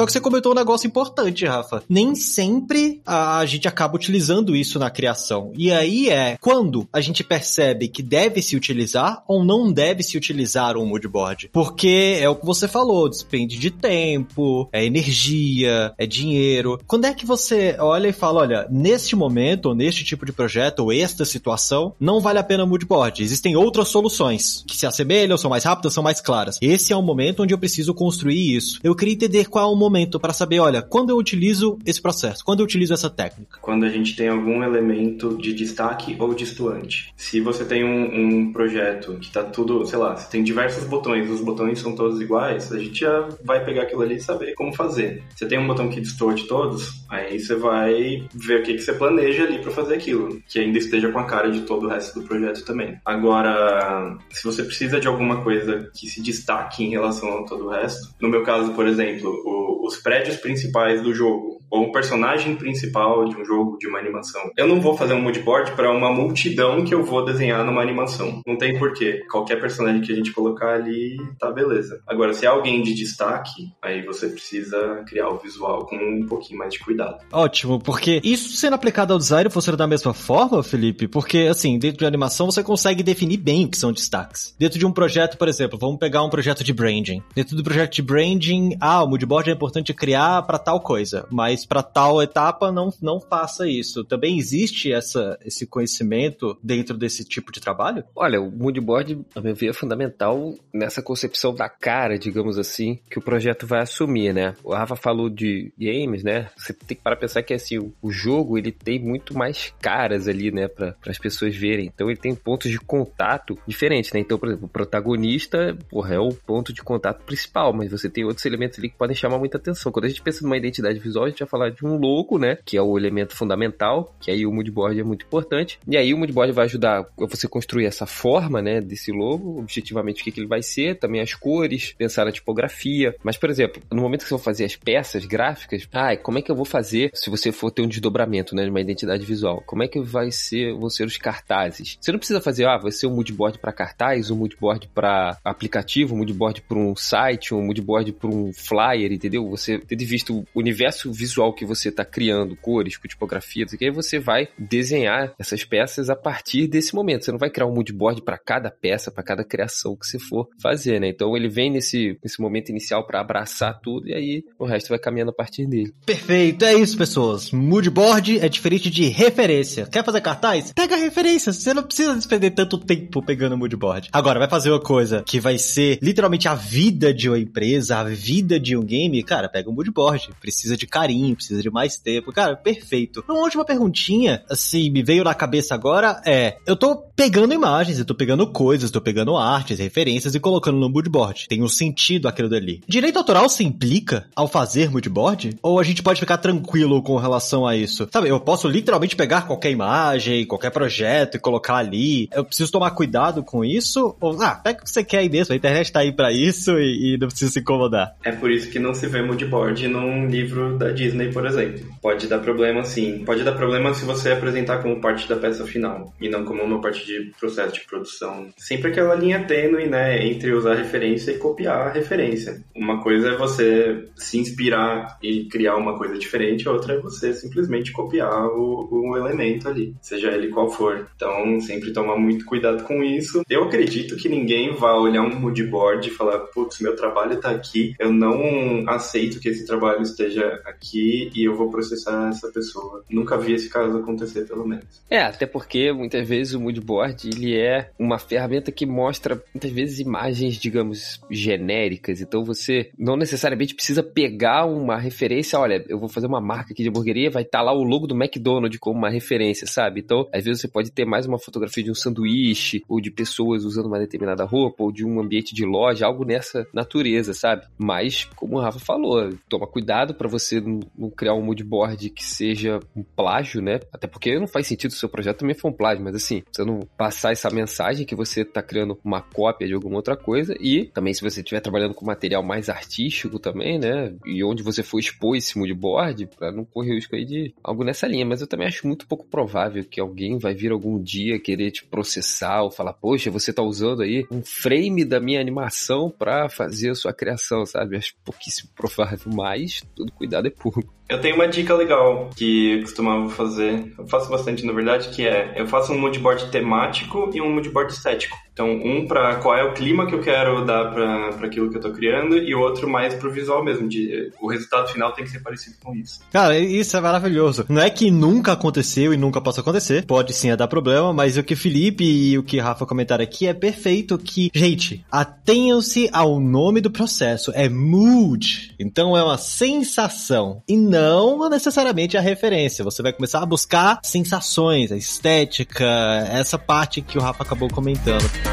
Só 0.00 0.06
que 0.06 0.12
você 0.12 0.20
comentou 0.20 0.52
um 0.52 0.54
negócio 0.54 0.86
importante, 0.86 1.44
Rafa. 1.44 1.82
Nem 1.86 2.14
sempre 2.14 3.02
a 3.04 3.44
gente 3.44 3.68
acaba 3.68 3.96
utilizando 3.96 4.56
isso 4.56 4.78
na 4.78 4.88
criação. 4.88 5.52
E 5.54 5.70
aí 5.70 6.08
é 6.08 6.38
quando 6.40 6.88
a 6.90 7.02
gente 7.02 7.22
percebe 7.22 7.86
que 7.86 8.02
deve 8.02 8.40
se 8.40 8.56
utilizar 8.56 9.22
ou 9.28 9.44
não 9.44 9.70
deve 9.70 10.02
se 10.02 10.16
utilizar 10.16 10.78
um 10.78 10.86
moodboard. 10.86 11.50
Porque 11.52 12.18
é 12.18 12.26
o 12.30 12.34
que 12.34 12.46
você 12.46 12.66
falou, 12.66 13.10
depende 13.10 13.58
de 13.58 13.70
tempo, 13.70 14.70
é 14.72 14.82
energia, 14.86 15.92
é 15.98 16.06
dinheiro. 16.06 16.80
Quando 16.86 17.04
é 17.04 17.12
que 17.12 17.26
você 17.26 17.76
olha 17.78 18.08
e 18.08 18.12
fala, 18.14 18.40
olha, 18.40 18.66
neste 18.70 19.14
momento, 19.14 19.66
ou 19.66 19.74
neste 19.74 20.02
tipo 20.02 20.24
de 20.24 20.32
projeto, 20.32 20.80
ou 20.80 20.90
esta 20.90 21.26
situação, 21.26 21.92
não 22.00 22.20
vale 22.20 22.38
a 22.38 22.42
pena 22.42 22.64
moodboard. 22.64 23.22
Existem 23.22 23.54
outras 23.54 23.88
soluções 23.88 24.64
que 24.66 24.78
se 24.78 24.86
assemelham, 24.86 25.36
são 25.36 25.50
mais 25.50 25.64
rápidas, 25.64 25.92
são 25.92 26.02
mais 26.02 26.22
claras. 26.22 26.56
Esse 26.62 26.90
é 26.90 26.96
o 26.96 27.02
momento 27.02 27.42
onde 27.42 27.52
eu 27.52 27.58
preciso 27.58 27.92
construir 27.92 28.56
isso. 28.56 28.80
Eu 28.82 28.96
queria 28.96 29.12
entender 29.12 29.44
qual 29.44 29.68
é 29.68 29.70
o 29.70 29.76
momento 29.76 29.89
momento 29.90 30.20
para 30.20 30.32
saber, 30.32 30.60
olha, 30.60 30.80
quando 30.80 31.10
eu 31.10 31.16
utilizo 31.16 31.76
esse 31.84 32.00
processo, 32.00 32.44
quando 32.44 32.60
eu 32.60 32.64
utilizo 32.64 32.94
essa 32.94 33.10
técnica? 33.10 33.58
Quando 33.60 33.84
a 33.84 33.88
gente 33.88 34.14
tem 34.14 34.28
algum 34.28 34.62
elemento 34.62 35.36
de 35.36 35.52
destaque 35.52 36.16
ou 36.18 36.32
distoante. 36.32 37.12
Se 37.16 37.40
você 37.40 37.64
tem 37.64 37.84
um, 37.84 38.46
um 38.48 38.52
projeto 38.52 39.18
que 39.20 39.30
tá 39.30 39.42
tudo, 39.42 39.84
sei 39.84 39.98
lá, 39.98 40.16
você 40.16 40.30
tem 40.30 40.44
diversos 40.44 40.84
botões, 40.84 41.28
os 41.28 41.40
botões 41.40 41.80
são 41.80 41.94
todos 41.94 42.20
iguais, 42.20 42.72
a 42.72 42.78
gente 42.78 43.00
já 43.00 43.28
vai 43.44 43.64
pegar 43.64 43.82
aquilo 43.82 44.02
ali 44.02 44.16
e 44.16 44.20
saber 44.20 44.54
como 44.54 44.72
fazer. 44.72 45.22
Você 45.34 45.46
tem 45.46 45.58
um 45.58 45.66
botão 45.66 45.88
que 45.88 46.00
distorce 46.00 46.46
todos, 46.46 47.04
aí 47.08 47.38
você 47.40 47.56
vai 47.56 48.22
ver 48.32 48.60
o 48.60 48.62
que, 48.62 48.74
que 48.74 48.80
você 48.80 48.92
planeja 48.92 49.42
ali 49.42 49.58
para 49.58 49.72
fazer 49.72 49.94
aquilo, 49.94 50.40
que 50.48 50.60
ainda 50.60 50.78
esteja 50.78 51.10
com 51.10 51.18
a 51.18 51.24
cara 51.24 51.50
de 51.50 51.62
todo 51.62 51.86
o 51.86 51.88
resto 51.88 52.20
do 52.20 52.26
projeto 52.26 52.64
também. 52.64 52.96
Agora, 53.04 54.16
se 54.30 54.44
você 54.44 54.62
precisa 54.62 55.00
de 55.00 55.08
alguma 55.08 55.42
coisa 55.42 55.90
que 55.94 56.08
se 56.08 56.22
destaque 56.22 56.84
em 56.84 56.90
relação 56.90 57.38
a 57.38 57.44
todo 57.44 57.66
o 57.66 57.70
resto, 57.70 58.14
no 58.20 58.28
meu 58.28 58.44
caso, 58.44 58.72
por 58.72 58.86
exemplo, 58.86 59.30
o 59.44 59.79
os 59.82 59.96
prédios 59.96 60.36
principais 60.36 61.02
do 61.02 61.12
jogo, 61.14 61.59
ou 61.70 61.84
o 61.84 61.92
personagem 61.92 62.56
principal 62.56 63.24
de 63.24 63.36
um 63.36 63.44
jogo, 63.44 63.78
de 63.78 63.86
uma 63.86 63.98
animação. 63.98 64.40
Eu 64.56 64.66
não 64.66 64.80
vou 64.80 64.96
fazer 64.96 65.14
um 65.14 65.20
moodboard 65.20 65.72
para 65.72 65.90
uma 65.90 66.10
multidão 66.10 66.84
que 66.84 66.94
eu 66.94 67.04
vou 67.04 67.24
desenhar 67.24 67.64
numa 67.64 67.80
animação. 67.80 68.42
Não 68.46 68.56
tem 68.56 68.78
porquê. 68.78 69.24
Qualquer 69.30 69.60
personagem 69.60 70.00
que 70.02 70.12
a 70.12 70.16
gente 70.16 70.32
colocar 70.32 70.74
ali, 70.74 71.16
tá 71.38 71.50
beleza. 71.50 72.02
Agora, 72.06 72.34
se 72.34 72.44
é 72.44 72.48
alguém 72.48 72.82
de 72.82 72.94
destaque, 72.94 73.72
aí 73.80 74.04
você 74.04 74.28
precisa 74.28 75.04
criar 75.06 75.28
o 75.28 75.38
visual 75.38 75.86
com 75.86 75.96
um 75.96 76.26
pouquinho 76.26 76.58
mais 76.58 76.72
de 76.72 76.80
cuidado. 76.80 77.18
Ótimo, 77.32 77.78
porque 77.78 78.20
isso 78.24 78.56
sendo 78.56 78.74
aplicado 78.74 79.12
ao 79.12 79.18
design 79.18 79.48
funciona 79.50 79.76
da 79.76 79.86
mesma 79.86 80.12
forma, 80.12 80.62
Felipe? 80.62 81.06
Porque, 81.06 81.48
assim, 81.50 81.78
dentro 81.78 81.98
de 81.98 82.06
animação 82.06 82.46
você 82.46 82.62
consegue 82.62 83.02
definir 83.02 83.36
bem 83.36 83.64
o 83.64 83.68
que 83.68 83.76
são 83.76 83.92
destaques. 83.92 84.54
Dentro 84.58 84.78
de 84.78 84.86
um 84.86 84.92
projeto, 84.92 85.36
por 85.36 85.48
exemplo, 85.48 85.78
vamos 85.78 85.98
pegar 85.98 86.22
um 86.22 86.30
projeto 86.30 86.64
de 86.64 86.72
branding. 86.72 87.22
Dentro 87.34 87.56
do 87.56 87.62
projeto 87.62 87.94
de 87.94 88.02
branding, 88.02 88.76
ah, 88.80 89.02
o 89.02 89.08
moodboard 89.08 89.50
é 89.50 89.52
importante 89.52 89.94
criar 89.94 90.42
para 90.42 90.58
tal 90.58 90.80
coisa, 90.80 91.26
mas 91.30 91.59
para 91.66 91.82
tal 91.82 92.22
etapa 92.22 92.70
não, 92.72 92.92
não 93.00 93.20
faça 93.20 93.68
isso. 93.68 94.04
Também 94.04 94.38
existe 94.38 94.92
essa, 94.92 95.38
esse 95.44 95.66
conhecimento 95.66 96.58
dentro 96.62 96.96
desse 96.96 97.24
tipo 97.24 97.52
de 97.52 97.60
trabalho? 97.60 98.04
Olha, 98.14 98.40
o 98.40 98.50
moodboard, 98.50 99.24
a 99.34 99.40
meu 99.40 99.54
ver, 99.54 99.70
é 99.70 99.72
fundamental 99.72 100.54
nessa 100.72 101.02
concepção 101.02 101.54
da 101.54 101.68
cara, 101.68 102.18
digamos 102.18 102.58
assim, 102.58 102.98
que 103.10 103.18
o 103.18 103.22
projeto 103.22 103.66
vai 103.66 103.80
assumir, 103.80 104.32
né? 104.32 104.54
O 104.62 104.72
Rafa 104.72 104.96
falou 104.96 105.28
de 105.28 105.72
games, 105.78 106.22
né? 106.22 106.50
Você 106.56 106.72
tem 106.72 106.96
que 106.96 107.02
parar 107.02 107.16
pra 107.16 107.26
pensar 107.26 107.42
que 107.42 107.54
assim, 107.54 107.78
o 108.00 108.10
jogo 108.10 108.58
ele 108.58 108.72
tem 108.72 108.98
muito 108.98 109.36
mais 109.36 109.72
caras 109.80 110.28
ali, 110.28 110.50
né, 110.50 110.68
para 110.68 110.96
as 111.06 111.18
pessoas 111.18 111.56
verem. 111.56 111.86
Então 111.86 112.10
ele 112.10 112.18
tem 112.18 112.34
pontos 112.34 112.70
de 112.70 112.78
contato 112.78 113.58
diferentes, 113.66 114.12
né? 114.12 114.20
Então, 114.20 114.38
por 114.38 114.48
exemplo, 114.48 114.66
o 114.66 114.68
protagonista, 114.68 115.76
porra, 115.88 116.14
é 116.14 116.18
o 116.18 116.30
ponto 116.30 116.72
de 116.72 116.82
contato 116.82 117.24
principal, 117.24 117.72
mas 117.72 117.90
você 117.90 118.08
tem 118.08 118.24
outros 118.24 118.44
elementos 118.46 118.78
ali 118.78 118.88
que 118.88 118.96
podem 118.96 119.16
chamar 119.16 119.38
muita 119.38 119.58
atenção. 119.58 119.92
Quando 119.92 120.06
a 120.06 120.08
gente 120.08 120.22
pensa 120.22 120.42
numa 120.42 120.56
identidade 120.56 120.98
visual, 120.98 121.26
a 121.26 121.28
gente 121.28 121.40
vai 121.40 121.48
falar 121.50 121.70
de 121.70 121.84
um 121.84 121.96
logo, 121.96 122.38
né, 122.38 122.58
que 122.64 122.76
é 122.76 122.82
o 122.82 122.96
elemento 122.96 123.34
fundamental, 123.36 124.14
que 124.20 124.30
aí 124.30 124.46
o 124.46 124.52
moodboard 124.52 124.98
é 124.98 125.04
muito 125.04 125.24
importante. 125.26 125.78
E 125.86 125.96
aí 125.96 126.14
o 126.14 126.18
moodboard 126.18 126.52
vai 126.52 126.66
ajudar 126.66 127.06
você 127.16 127.48
construir 127.48 127.86
essa 127.86 128.06
forma, 128.06 128.62
né, 128.62 128.80
desse 128.80 129.10
logo, 129.10 129.58
objetivamente 129.58 130.22
o 130.22 130.24
que, 130.24 130.30
que 130.30 130.40
ele 130.40 130.46
vai 130.46 130.62
ser, 130.62 130.98
também 130.98 131.20
as 131.20 131.34
cores, 131.34 131.94
pensar 131.98 132.24
na 132.24 132.32
tipografia. 132.32 133.14
Mas, 133.22 133.36
por 133.36 133.50
exemplo, 133.50 133.82
no 133.90 134.02
momento 134.02 134.22
que 134.22 134.28
você 134.28 134.36
for 134.36 134.44
fazer 134.44 134.64
as 134.64 134.76
peças 134.76 135.24
gráficas, 135.24 135.88
ah, 135.92 136.16
como 136.16 136.38
é 136.38 136.42
que 136.42 136.50
eu 136.50 136.56
vou 136.56 136.64
fazer 136.64 137.10
se 137.14 137.30
você 137.30 137.50
for 137.50 137.70
ter 137.70 137.82
um 137.82 137.88
desdobramento, 137.88 138.54
né, 138.54 138.64
de 138.64 138.70
uma 138.70 138.80
identidade 138.80 139.24
visual? 139.24 139.62
Como 139.66 139.82
é 139.82 139.88
que 139.88 140.00
vai 140.00 140.30
ser, 140.30 140.74
vão 140.74 140.88
ser 140.88 141.04
os 141.04 141.16
cartazes? 141.16 141.98
Você 142.00 142.12
não 142.12 142.18
precisa 142.18 142.40
fazer, 142.40 142.66
ah, 142.66 142.78
vai 142.78 142.92
ser 142.92 143.06
um 143.06 143.14
moodboard 143.14 143.58
para 143.58 143.72
cartaz, 143.72 144.30
um 144.30 144.36
moodboard 144.36 144.88
para 144.94 145.38
aplicativo, 145.44 146.14
um 146.14 146.18
moodboard 146.18 146.62
para 146.62 146.78
um 146.78 146.94
site, 146.94 147.54
um 147.54 147.62
moodboard 147.62 148.12
para 148.12 148.28
um 148.28 148.52
flyer, 148.52 149.12
entendeu? 149.12 149.48
Você 149.50 149.78
tendo 149.78 150.04
visto 150.04 150.44
o 150.54 150.60
universo 150.60 151.12
visual 151.12 151.39
que 151.54 151.64
você 151.64 151.88
está 151.88 152.04
criando, 152.04 152.56
cores, 152.56 152.96
com 152.96 153.08
tipografia, 153.08 153.66
que 153.66 153.84
aí 153.84 153.90
você 153.90 154.18
vai 154.18 154.48
desenhar 154.58 155.34
essas 155.38 155.64
peças 155.64 156.10
a 156.10 156.16
partir 156.16 156.66
desse 156.66 156.94
momento. 156.94 157.24
Você 157.24 157.32
não 157.32 157.38
vai 157.38 157.50
criar 157.50 157.66
um 157.66 157.74
moodboard 157.74 158.22
para 158.22 158.38
cada 158.38 158.70
peça, 158.70 159.10
para 159.10 159.22
cada 159.22 159.44
criação 159.44 159.96
que 159.96 160.06
você 160.06 160.18
for 160.18 160.48
fazer, 160.60 161.00
né? 161.00 161.08
Então 161.08 161.36
ele 161.36 161.48
vem 161.48 161.70
nesse, 161.70 162.18
nesse 162.22 162.40
momento 162.40 162.70
inicial 162.70 163.06
para 163.06 163.20
abraçar 163.20 163.80
tudo 163.80 164.08
e 164.08 164.14
aí 164.14 164.44
o 164.58 164.64
resto 164.64 164.88
vai 164.88 164.98
caminhando 164.98 165.30
a 165.30 165.34
partir 165.34 165.66
dele. 165.66 165.92
Perfeito, 166.04 166.64
é 166.64 166.74
isso, 166.74 166.96
pessoas. 166.96 167.50
Moodboard 167.52 168.40
é 168.40 168.48
diferente 168.48 168.90
de 168.90 169.08
referência. 169.08 169.86
Quer 169.86 170.04
fazer 170.04 170.20
cartaz? 170.20 170.72
Pega 170.72 170.96
referência. 170.96 171.52
Você 171.52 171.72
não 171.72 171.82
precisa 171.82 172.14
despender 172.14 172.52
tanto 172.54 172.78
tempo 172.78 173.22
pegando 173.24 173.56
moodboard. 173.56 174.08
Agora, 174.12 174.38
vai 174.38 174.48
fazer 174.48 174.70
uma 174.70 174.80
coisa 174.80 175.22
que 175.22 175.38
vai 175.38 175.58
ser 175.58 175.98
literalmente 176.02 176.48
a 176.48 176.54
vida 176.54 177.12
de 177.12 177.28
uma 177.28 177.38
empresa, 177.38 177.98
a 177.98 178.04
vida 178.04 178.58
de 178.58 178.76
um 178.76 178.84
game, 178.84 179.22
cara, 179.22 179.48
pega 179.48 179.70
um 179.70 179.72
moodboard. 179.72 180.30
Precisa 180.40 180.76
de 180.76 180.86
carinho, 180.86 181.29
precisa 181.34 181.62
de 181.62 181.70
mais 181.70 181.96
tempo. 181.96 182.32
Cara, 182.32 182.56
perfeito. 182.56 183.24
Uma 183.28 183.40
última 183.40 183.64
perguntinha, 183.64 184.42
assim, 184.48 184.90
me 184.90 185.02
veio 185.02 185.24
na 185.24 185.34
cabeça 185.34 185.74
agora 185.74 186.20
é: 186.26 186.56
eu 186.66 186.76
tô 186.76 186.96
pegando 186.96 187.54
imagens, 187.54 187.98
eu 187.98 188.04
tô 188.04 188.14
pegando 188.14 188.46
coisas, 188.46 188.90
tô 188.90 189.00
pegando 189.00 189.36
artes, 189.36 189.78
referências 189.78 190.34
e 190.34 190.40
colocando 190.40 190.78
no 190.78 190.88
moodboard. 190.88 191.46
Tem 191.48 191.62
um 191.62 191.68
sentido 191.68 192.28
aquilo 192.28 192.48
dali. 192.48 192.80
Direito 192.88 193.18
autoral 193.18 193.48
se 193.48 193.64
implica 193.64 194.26
ao 194.34 194.48
fazer 194.48 194.90
moodboard? 194.90 195.56
Ou 195.62 195.78
a 195.78 195.82
gente 195.82 196.02
pode 196.02 196.20
ficar 196.20 196.38
tranquilo 196.38 197.02
com 197.02 197.16
relação 197.16 197.66
a 197.66 197.76
isso? 197.76 198.08
Sabe, 198.10 198.28
eu 198.28 198.40
posso 198.40 198.68
literalmente 198.68 199.16
pegar 199.16 199.46
qualquer 199.46 199.70
imagem, 199.70 200.46
qualquer 200.46 200.70
projeto 200.70 201.36
e 201.36 201.40
colocar 201.40 201.76
ali. 201.76 202.28
Eu 202.32 202.44
preciso 202.44 202.72
tomar 202.72 202.90
cuidado 202.92 203.42
com 203.42 203.64
isso? 203.64 204.16
Ou, 204.20 204.40
ah, 204.42 204.54
pega 204.54 204.80
o 204.80 204.84
que 204.84 204.90
você 204.90 205.04
quer 205.04 205.18
aí 205.18 205.28
mesmo, 205.28 205.52
a 205.52 205.56
internet 205.56 205.92
tá 205.92 206.00
aí 206.00 206.12
pra 206.12 206.32
isso 206.32 206.78
e, 206.78 207.14
e 207.14 207.18
não 207.18 207.28
precisa 207.28 207.50
se 207.50 207.60
incomodar. 207.60 208.14
É 208.24 208.32
por 208.32 208.50
isso 208.50 208.70
que 208.70 208.78
não 208.78 208.94
se 208.94 209.06
vê 209.06 209.22
moodboard 209.22 209.88
num 209.88 210.26
livro 210.26 210.78
da 210.78 210.90
Disney, 210.90 211.19
por 211.28 211.46
exemplo. 211.46 211.86
Pode 212.00 212.26
dar 212.26 212.38
problema 212.38 212.84
sim. 212.84 213.24
Pode 213.24 213.42
dar 213.44 213.52
problema 213.52 213.92
se 213.94 214.04
você 214.04 214.30
apresentar 214.30 214.82
como 214.82 215.00
parte 215.00 215.28
da 215.28 215.36
peça 215.36 215.64
final 215.64 216.12
e 216.20 216.28
não 216.28 216.44
como 216.44 216.62
uma 216.62 216.80
parte 216.80 217.06
de 217.06 217.32
processo 217.38 217.74
de 217.74 217.80
produção. 217.86 218.48
Sempre 218.56 218.90
aquela 218.90 219.14
linha 219.14 219.44
tênue, 219.44 219.86
né, 219.88 220.26
entre 220.26 220.52
usar 220.52 220.74
referência 220.74 221.32
e 221.32 221.38
copiar 221.38 221.88
a 221.88 221.92
referência. 221.92 222.62
Uma 222.74 223.02
coisa 223.02 223.30
é 223.30 223.36
você 223.36 224.08
se 224.16 224.38
inspirar 224.38 225.18
e 225.22 225.44
criar 225.44 225.76
uma 225.76 225.96
coisa 225.96 226.18
diferente, 226.18 226.68
outra 226.68 226.94
é 226.94 227.00
você 227.00 227.32
simplesmente 227.32 227.92
copiar 227.92 228.46
o, 228.46 228.88
o 228.90 229.16
elemento 229.16 229.68
ali, 229.68 229.94
seja 230.00 230.30
ele 230.30 230.48
qual 230.48 230.70
for. 230.70 231.08
Então, 231.16 231.60
sempre 231.60 231.92
tomar 231.92 232.16
muito 232.16 232.44
cuidado 232.44 232.84
com 232.84 233.02
isso. 233.02 233.42
Eu 233.48 233.64
acredito 233.64 234.16
que 234.16 234.28
ninguém 234.28 234.74
vai 234.74 234.94
olhar 234.94 235.22
um 235.22 235.38
moodboard 235.38 236.08
e 236.08 236.12
falar, 236.12 236.38
putz, 236.38 236.80
meu 236.80 236.96
trabalho 236.96 237.40
tá 237.40 237.50
aqui, 237.50 237.94
eu 237.98 238.12
não 238.12 238.88
aceito 238.88 239.40
que 239.40 239.48
esse 239.48 239.66
trabalho 239.66 240.02
esteja 240.02 240.60
aqui 240.64 240.99
e 241.00 241.44
eu 241.44 241.56
vou 241.56 241.70
processar 241.70 242.28
essa 242.28 242.48
pessoa. 242.48 243.04
Nunca 243.10 243.36
vi 243.38 243.54
esse 243.54 243.68
caso 243.68 243.98
acontecer, 243.98 244.46
pelo 244.46 244.66
menos. 244.66 244.84
É, 245.08 245.22
até 245.22 245.46
porque 245.46 245.92
muitas 245.92 246.26
vezes 246.28 246.54
o 246.54 246.60
moodboard 246.60 247.28
ele 247.28 247.56
é 247.58 247.90
uma 247.98 248.18
ferramenta 248.18 248.70
que 248.72 248.86
mostra 248.86 249.42
muitas 249.54 249.70
vezes 249.70 249.98
imagens, 249.98 250.56
digamos, 250.56 251.20
genéricas. 251.30 252.20
Então 252.20 252.44
você 252.44 252.90
não 252.98 253.16
necessariamente 253.16 253.74
precisa 253.74 254.02
pegar 254.02 254.66
uma 254.66 254.98
referência. 254.98 255.58
Olha, 255.58 255.84
eu 255.88 255.98
vou 255.98 256.08
fazer 256.08 256.26
uma 256.26 256.40
marca 256.40 256.72
aqui 256.72 256.82
de 256.82 256.88
hamburgueria, 256.88 257.30
vai 257.30 257.42
estar 257.42 257.58
tá 257.58 257.64
lá 257.64 257.72
o 257.72 257.82
logo 257.82 258.06
do 258.06 258.14
McDonald's 258.14 258.78
como 258.78 258.98
uma 258.98 259.10
referência, 259.10 259.66
sabe? 259.66 260.00
Então, 260.00 260.28
às 260.32 260.44
vezes 260.44 260.60
você 260.60 260.68
pode 260.68 260.90
ter 260.90 261.04
mais 261.04 261.26
uma 261.26 261.38
fotografia 261.38 261.84
de 261.84 261.90
um 261.90 261.94
sanduíche 261.94 262.82
ou 262.88 263.00
de 263.00 263.10
pessoas 263.10 263.64
usando 263.64 263.86
uma 263.86 263.98
determinada 263.98 264.44
roupa 264.44 264.82
ou 264.82 264.92
de 264.92 265.04
um 265.04 265.20
ambiente 265.20 265.54
de 265.54 265.64
loja, 265.64 266.06
algo 266.06 266.24
nessa 266.24 266.66
natureza, 266.72 267.34
sabe? 267.34 267.66
Mas, 267.78 268.24
como 268.36 268.56
o 268.56 268.60
Rafa 268.60 268.78
falou, 268.78 269.30
toma 269.48 269.66
cuidado 269.66 270.14
para 270.14 270.28
você 270.28 270.60
não 270.60 270.80
criar 271.16 271.34
um 271.34 271.42
moodboard 271.42 272.10
que 272.10 272.24
seja 272.24 272.80
um 272.96 273.02
plágio, 273.02 273.60
né? 273.60 273.80
Até 273.92 274.06
porque 274.06 274.38
não 274.38 274.46
faz 274.46 274.66
sentido 274.66 274.90
o 274.90 274.94
seu 274.94 275.08
projeto 275.08 275.38
também 275.38 275.54
for 275.54 275.68
um 275.68 275.72
plágio, 275.72 276.04
mas 276.04 276.14
assim, 276.14 276.42
você 276.50 276.64
não 276.64 276.80
passar 276.96 277.32
essa 277.32 277.50
mensagem 277.50 278.06
que 278.06 278.14
você 278.14 278.44
tá 278.44 278.62
criando 278.62 278.98
uma 279.04 279.20
cópia 279.20 279.66
de 279.66 279.74
alguma 279.74 279.96
outra 279.96 280.16
coisa 280.16 280.54
e 280.60 280.86
também 280.86 281.14
se 281.14 281.22
você 281.22 281.40
estiver 281.40 281.60
trabalhando 281.60 281.94
com 281.94 282.04
material 282.04 282.42
mais 282.42 282.68
artístico 282.68 283.38
também, 283.38 283.78
né? 283.78 284.14
E 284.26 284.42
onde 284.42 284.62
você 284.62 284.82
for 284.82 284.98
expor 284.98 285.36
esse 285.36 285.58
moodboard, 285.58 286.26
para 286.36 286.52
não 286.52 286.64
correr 286.64 286.92
o 286.92 286.94
risco 286.94 287.14
aí 287.14 287.24
de 287.24 287.54
algo 287.62 287.84
nessa 287.84 288.06
linha. 288.06 288.26
Mas 288.26 288.40
eu 288.40 288.46
também 288.46 288.66
acho 288.66 288.86
muito 288.86 289.06
pouco 289.06 289.26
provável 289.26 289.84
que 289.84 290.00
alguém 290.00 290.38
vai 290.38 290.54
vir 290.54 290.72
algum 290.72 291.00
dia 291.00 291.38
querer 291.38 291.70
te 291.70 291.84
processar 291.84 292.62
ou 292.62 292.70
falar, 292.70 292.92
poxa, 292.92 293.30
você 293.30 293.52
tá 293.52 293.62
usando 293.62 294.02
aí 294.02 294.26
um 294.30 294.42
frame 294.42 295.04
da 295.04 295.20
minha 295.20 295.40
animação 295.40 296.10
para 296.10 296.48
fazer 296.48 296.90
a 296.90 296.94
sua 296.94 297.12
criação, 297.12 297.64
sabe? 297.64 297.96
Acho 297.96 298.14
pouquíssimo 298.24 298.70
provável, 298.76 299.32
mas 299.32 299.82
todo 299.94 300.12
cuidado 300.12 300.46
é 300.46 300.50
público. 300.50 300.79
Eu 301.08 301.20
tenho 301.20 301.34
uma 301.34 301.48
dica 301.48 301.74
legal 301.74 302.30
que 302.36 302.74
eu 302.74 302.80
costumava 302.82 303.28
fazer, 303.30 303.92
eu 303.98 304.06
faço 304.06 304.30
bastante 304.30 304.64
na 304.64 304.72
verdade, 304.72 305.08
que 305.08 305.26
é 305.26 305.54
eu 305.56 305.66
faço 305.66 305.92
um 305.92 305.98
moodboard 305.98 306.50
temático 306.50 307.30
e 307.34 307.40
um 307.40 307.52
moodboard 307.52 307.92
estético. 307.92 308.36
Então, 308.60 308.78
um 308.84 309.06
para 309.06 309.36
qual 309.36 309.56
é 309.56 309.64
o 309.64 309.72
clima 309.72 310.06
que 310.06 310.14
eu 310.14 310.20
quero 310.20 310.66
dar 310.66 310.92
para 310.92 311.46
aquilo 311.46 311.70
que 311.70 311.78
eu 311.78 311.80
tô 311.80 311.92
criando 311.92 312.36
e 312.36 312.54
outro 312.54 312.86
mais 312.86 313.14
pro 313.14 313.32
visual 313.32 313.64
mesmo, 313.64 313.88
de 313.88 314.30
o 314.38 314.46
resultado 314.48 314.88
final 314.88 315.12
tem 315.12 315.24
que 315.24 315.30
ser 315.30 315.38
parecido 315.38 315.76
com 315.82 315.94
isso. 315.94 316.20
Cara, 316.30 316.58
isso 316.58 316.94
é 316.94 317.00
maravilhoso. 317.00 317.64
Não 317.70 317.80
é 317.80 317.88
que 317.88 318.10
nunca 318.10 318.52
aconteceu 318.52 319.14
e 319.14 319.16
nunca 319.16 319.40
possa 319.40 319.62
acontecer, 319.62 320.04
pode 320.04 320.34
sim 320.34 320.50
é 320.50 320.56
dar 320.56 320.68
problema, 320.68 321.10
mas 321.10 321.38
o 321.38 321.42
que 321.42 321.56
Felipe 321.56 322.04
e 322.04 322.36
o 322.36 322.42
que 322.42 322.58
Rafa 322.58 322.84
comentaram 322.84 323.24
aqui 323.24 323.46
é 323.46 323.54
perfeito 323.54 324.18
que, 324.18 324.50
gente, 324.54 325.06
atenham-se 325.10 326.10
ao 326.12 326.38
nome 326.38 326.82
do 326.82 326.90
processo, 326.90 327.50
é 327.54 327.66
mood. 327.66 328.74
Então 328.78 329.16
é 329.16 329.24
uma 329.24 329.38
sensação 329.38 330.62
e 330.68 330.76
não 330.76 331.48
necessariamente 331.48 332.18
a 332.18 332.20
referência. 332.20 332.84
Você 332.84 333.02
vai 333.02 333.14
começar 333.14 333.42
a 333.42 333.46
buscar 333.46 334.00
sensações, 334.04 334.92
a 334.92 334.98
estética, 334.98 335.86
essa 336.30 336.58
parte 336.58 337.00
que 337.00 337.16
o 337.16 337.22
Rafa 337.22 337.42
acabou 337.42 337.70
comentando. 337.70 338.49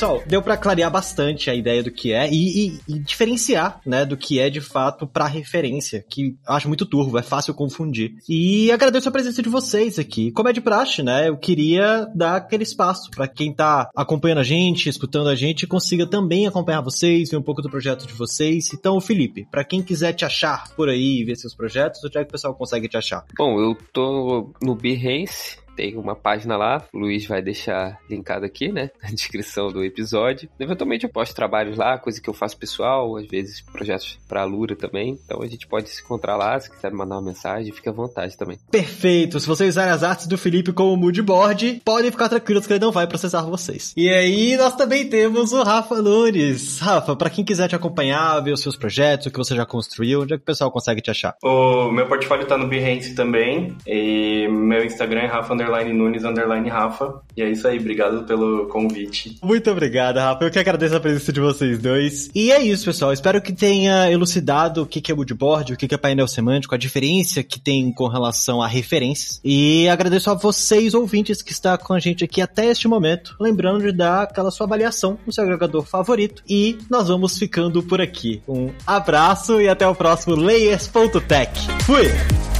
Pessoal, 0.00 0.22
deu 0.26 0.40
para 0.40 0.56
clarear 0.56 0.90
bastante 0.90 1.50
a 1.50 1.54
ideia 1.54 1.82
do 1.82 1.90
que 1.90 2.10
é 2.10 2.26
e, 2.26 2.68
e, 2.68 2.80
e, 2.88 2.98
diferenciar, 3.00 3.82
né, 3.84 4.02
do 4.06 4.16
que 4.16 4.40
é 4.40 4.48
de 4.48 4.60
fato 4.60 5.06
para 5.06 5.26
referência, 5.26 6.02
que 6.08 6.34
acho 6.46 6.68
muito 6.68 6.86
turvo, 6.86 7.18
é 7.18 7.22
fácil 7.22 7.52
confundir. 7.52 8.14
E 8.26 8.72
agradeço 8.72 9.10
a 9.10 9.12
presença 9.12 9.42
de 9.42 9.50
vocês 9.50 9.98
aqui. 9.98 10.30
Como 10.32 10.48
é 10.48 10.54
de 10.54 10.60
praxe, 10.62 11.02
né, 11.02 11.28
eu 11.28 11.36
queria 11.36 12.08
dar 12.14 12.36
aquele 12.36 12.62
espaço 12.62 13.10
para 13.10 13.28
quem 13.28 13.52
tá 13.52 13.90
acompanhando 13.94 14.38
a 14.38 14.42
gente, 14.42 14.88
escutando 14.88 15.28
a 15.28 15.34
gente, 15.34 15.66
consiga 15.66 16.06
também 16.06 16.46
acompanhar 16.46 16.80
vocês, 16.80 17.30
ver 17.30 17.36
um 17.36 17.42
pouco 17.42 17.60
do 17.60 17.68
projeto 17.68 18.06
de 18.06 18.14
vocês. 18.14 18.72
Então, 18.72 18.98
Felipe, 19.02 19.46
para 19.50 19.64
quem 19.64 19.82
quiser 19.82 20.14
te 20.14 20.24
achar 20.24 20.74
por 20.74 20.88
aí, 20.88 21.22
ver 21.24 21.36
seus 21.36 21.54
projetos, 21.54 22.02
onde 22.02 22.16
é 22.16 22.22
que 22.22 22.28
o 22.28 22.32
pessoal 22.32 22.54
consegue 22.54 22.88
te 22.88 22.96
achar? 22.96 23.22
Bom, 23.36 23.60
eu 23.60 23.76
tô 23.92 24.50
no 24.62 24.74
Behance, 24.74 25.58
tem 25.80 25.96
uma 25.96 26.14
página 26.14 26.58
lá, 26.58 26.84
o 26.92 26.98
Luiz 26.98 27.24
vai 27.24 27.40
deixar 27.40 27.98
linkado 28.10 28.44
aqui, 28.44 28.70
né, 28.70 28.90
na 29.02 29.08
descrição 29.08 29.72
do 29.72 29.82
episódio. 29.82 30.46
Eventualmente 30.60 31.04
eu 31.04 31.10
posto 31.10 31.34
trabalhos 31.34 31.78
lá, 31.78 31.96
coisa 31.96 32.20
que 32.20 32.28
eu 32.28 32.34
faço 32.34 32.58
pessoal, 32.58 33.16
às 33.16 33.26
vezes 33.26 33.62
projetos 33.62 34.18
pra 34.28 34.44
Lura 34.44 34.76
também. 34.76 35.18
Então 35.24 35.40
a 35.40 35.46
gente 35.46 35.66
pode 35.66 35.88
se 35.88 36.02
encontrar 36.02 36.36
lá, 36.36 36.60
se 36.60 36.70
quiser 36.70 36.92
mandar 36.92 37.14
uma 37.14 37.22
mensagem, 37.22 37.72
fica 37.72 37.88
à 37.88 37.94
vontade 37.94 38.36
também. 38.36 38.58
Perfeito! 38.70 39.40
Se 39.40 39.46
vocês 39.46 39.70
usarem 39.70 39.92
as 39.92 40.02
artes 40.02 40.26
do 40.26 40.36
Felipe 40.36 40.70
como 40.70 40.94
moodboard, 40.98 41.80
podem 41.82 42.10
ficar 42.10 42.28
tranquilos 42.28 42.66
que 42.66 42.74
ele 42.74 42.84
não 42.84 42.92
vai 42.92 43.06
processar 43.06 43.40
vocês. 43.42 43.94
E 43.96 44.10
aí 44.10 44.58
nós 44.58 44.76
também 44.76 45.08
temos 45.08 45.52
o 45.52 45.62
Rafa 45.62 46.02
Nunes. 46.02 46.78
Rafa, 46.78 47.16
para 47.16 47.30
quem 47.30 47.42
quiser 47.42 47.68
te 47.68 47.74
acompanhar, 47.74 48.38
ver 48.40 48.52
os 48.52 48.60
seus 48.60 48.76
projetos, 48.76 49.28
o 49.28 49.30
que 49.30 49.38
você 49.38 49.56
já 49.56 49.64
construiu, 49.64 50.20
onde 50.22 50.34
é 50.34 50.36
que 50.36 50.42
o 50.42 50.46
pessoal 50.46 50.70
consegue 50.70 51.00
te 51.00 51.10
achar? 51.10 51.36
O 51.42 51.90
meu 51.90 52.06
portfólio 52.06 52.46
tá 52.46 52.58
no 52.58 52.68
Behance 52.68 53.14
também, 53.14 53.74
e 53.86 54.46
meu 54.48 54.84
Instagram 54.84 55.22
é 55.22 55.26
Rafa 55.26 55.54
underline 55.70 55.92
Nunes, 55.92 56.24
underline 56.24 56.68
Rafa. 56.68 57.20
E 57.36 57.42
é 57.42 57.50
isso 57.50 57.66
aí, 57.66 57.78
obrigado 57.78 58.24
pelo 58.24 58.66
convite. 58.66 59.38
Muito 59.42 59.70
obrigado, 59.70 60.18
Rafa. 60.18 60.44
Eu 60.44 60.50
que 60.50 60.58
agradeço 60.58 60.96
a 60.96 61.00
presença 61.00 61.32
de 61.32 61.40
vocês 61.40 61.78
dois. 61.78 62.30
E 62.34 62.50
é 62.50 62.60
isso, 62.60 62.84
pessoal. 62.84 63.12
Espero 63.12 63.40
que 63.40 63.52
tenha 63.52 64.10
elucidado 64.10 64.82
o 64.82 64.86
que 64.86 65.10
é 65.10 65.14
moodboard, 65.14 65.72
o 65.72 65.76
que 65.76 65.94
é 65.94 65.98
painel 65.98 66.26
semântico, 66.26 66.74
a 66.74 66.78
diferença 66.78 67.42
que 67.42 67.60
tem 67.60 67.92
com 67.92 68.08
relação 68.08 68.60
a 68.60 68.66
referências. 68.66 69.40
E 69.44 69.88
agradeço 69.88 70.30
a 70.30 70.34
vocês, 70.34 70.94
ouvintes, 70.94 71.42
que 71.42 71.52
estão 71.52 71.76
com 71.78 71.94
a 71.94 72.00
gente 72.00 72.24
aqui 72.24 72.40
até 72.40 72.66
este 72.66 72.88
momento. 72.88 73.36
Lembrando 73.38 73.82
de 73.82 73.92
dar 73.92 74.22
aquela 74.22 74.50
sua 74.50 74.66
avaliação 74.66 75.18
no 75.26 75.32
seu 75.32 75.44
agregador 75.44 75.84
favorito. 75.84 76.42
E 76.48 76.78
nós 76.90 77.08
vamos 77.08 77.38
ficando 77.38 77.82
por 77.82 78.00
aqui. 78.00 78.42
Um 78.48 78.70
abraço 78.86 79.60
e 79.60 79.68
até 79.68 79.86
o 79.86 79.94
próximo 79.94 80.34
Layers.tech. 80.34 81.50
Fui! 81.84 82.59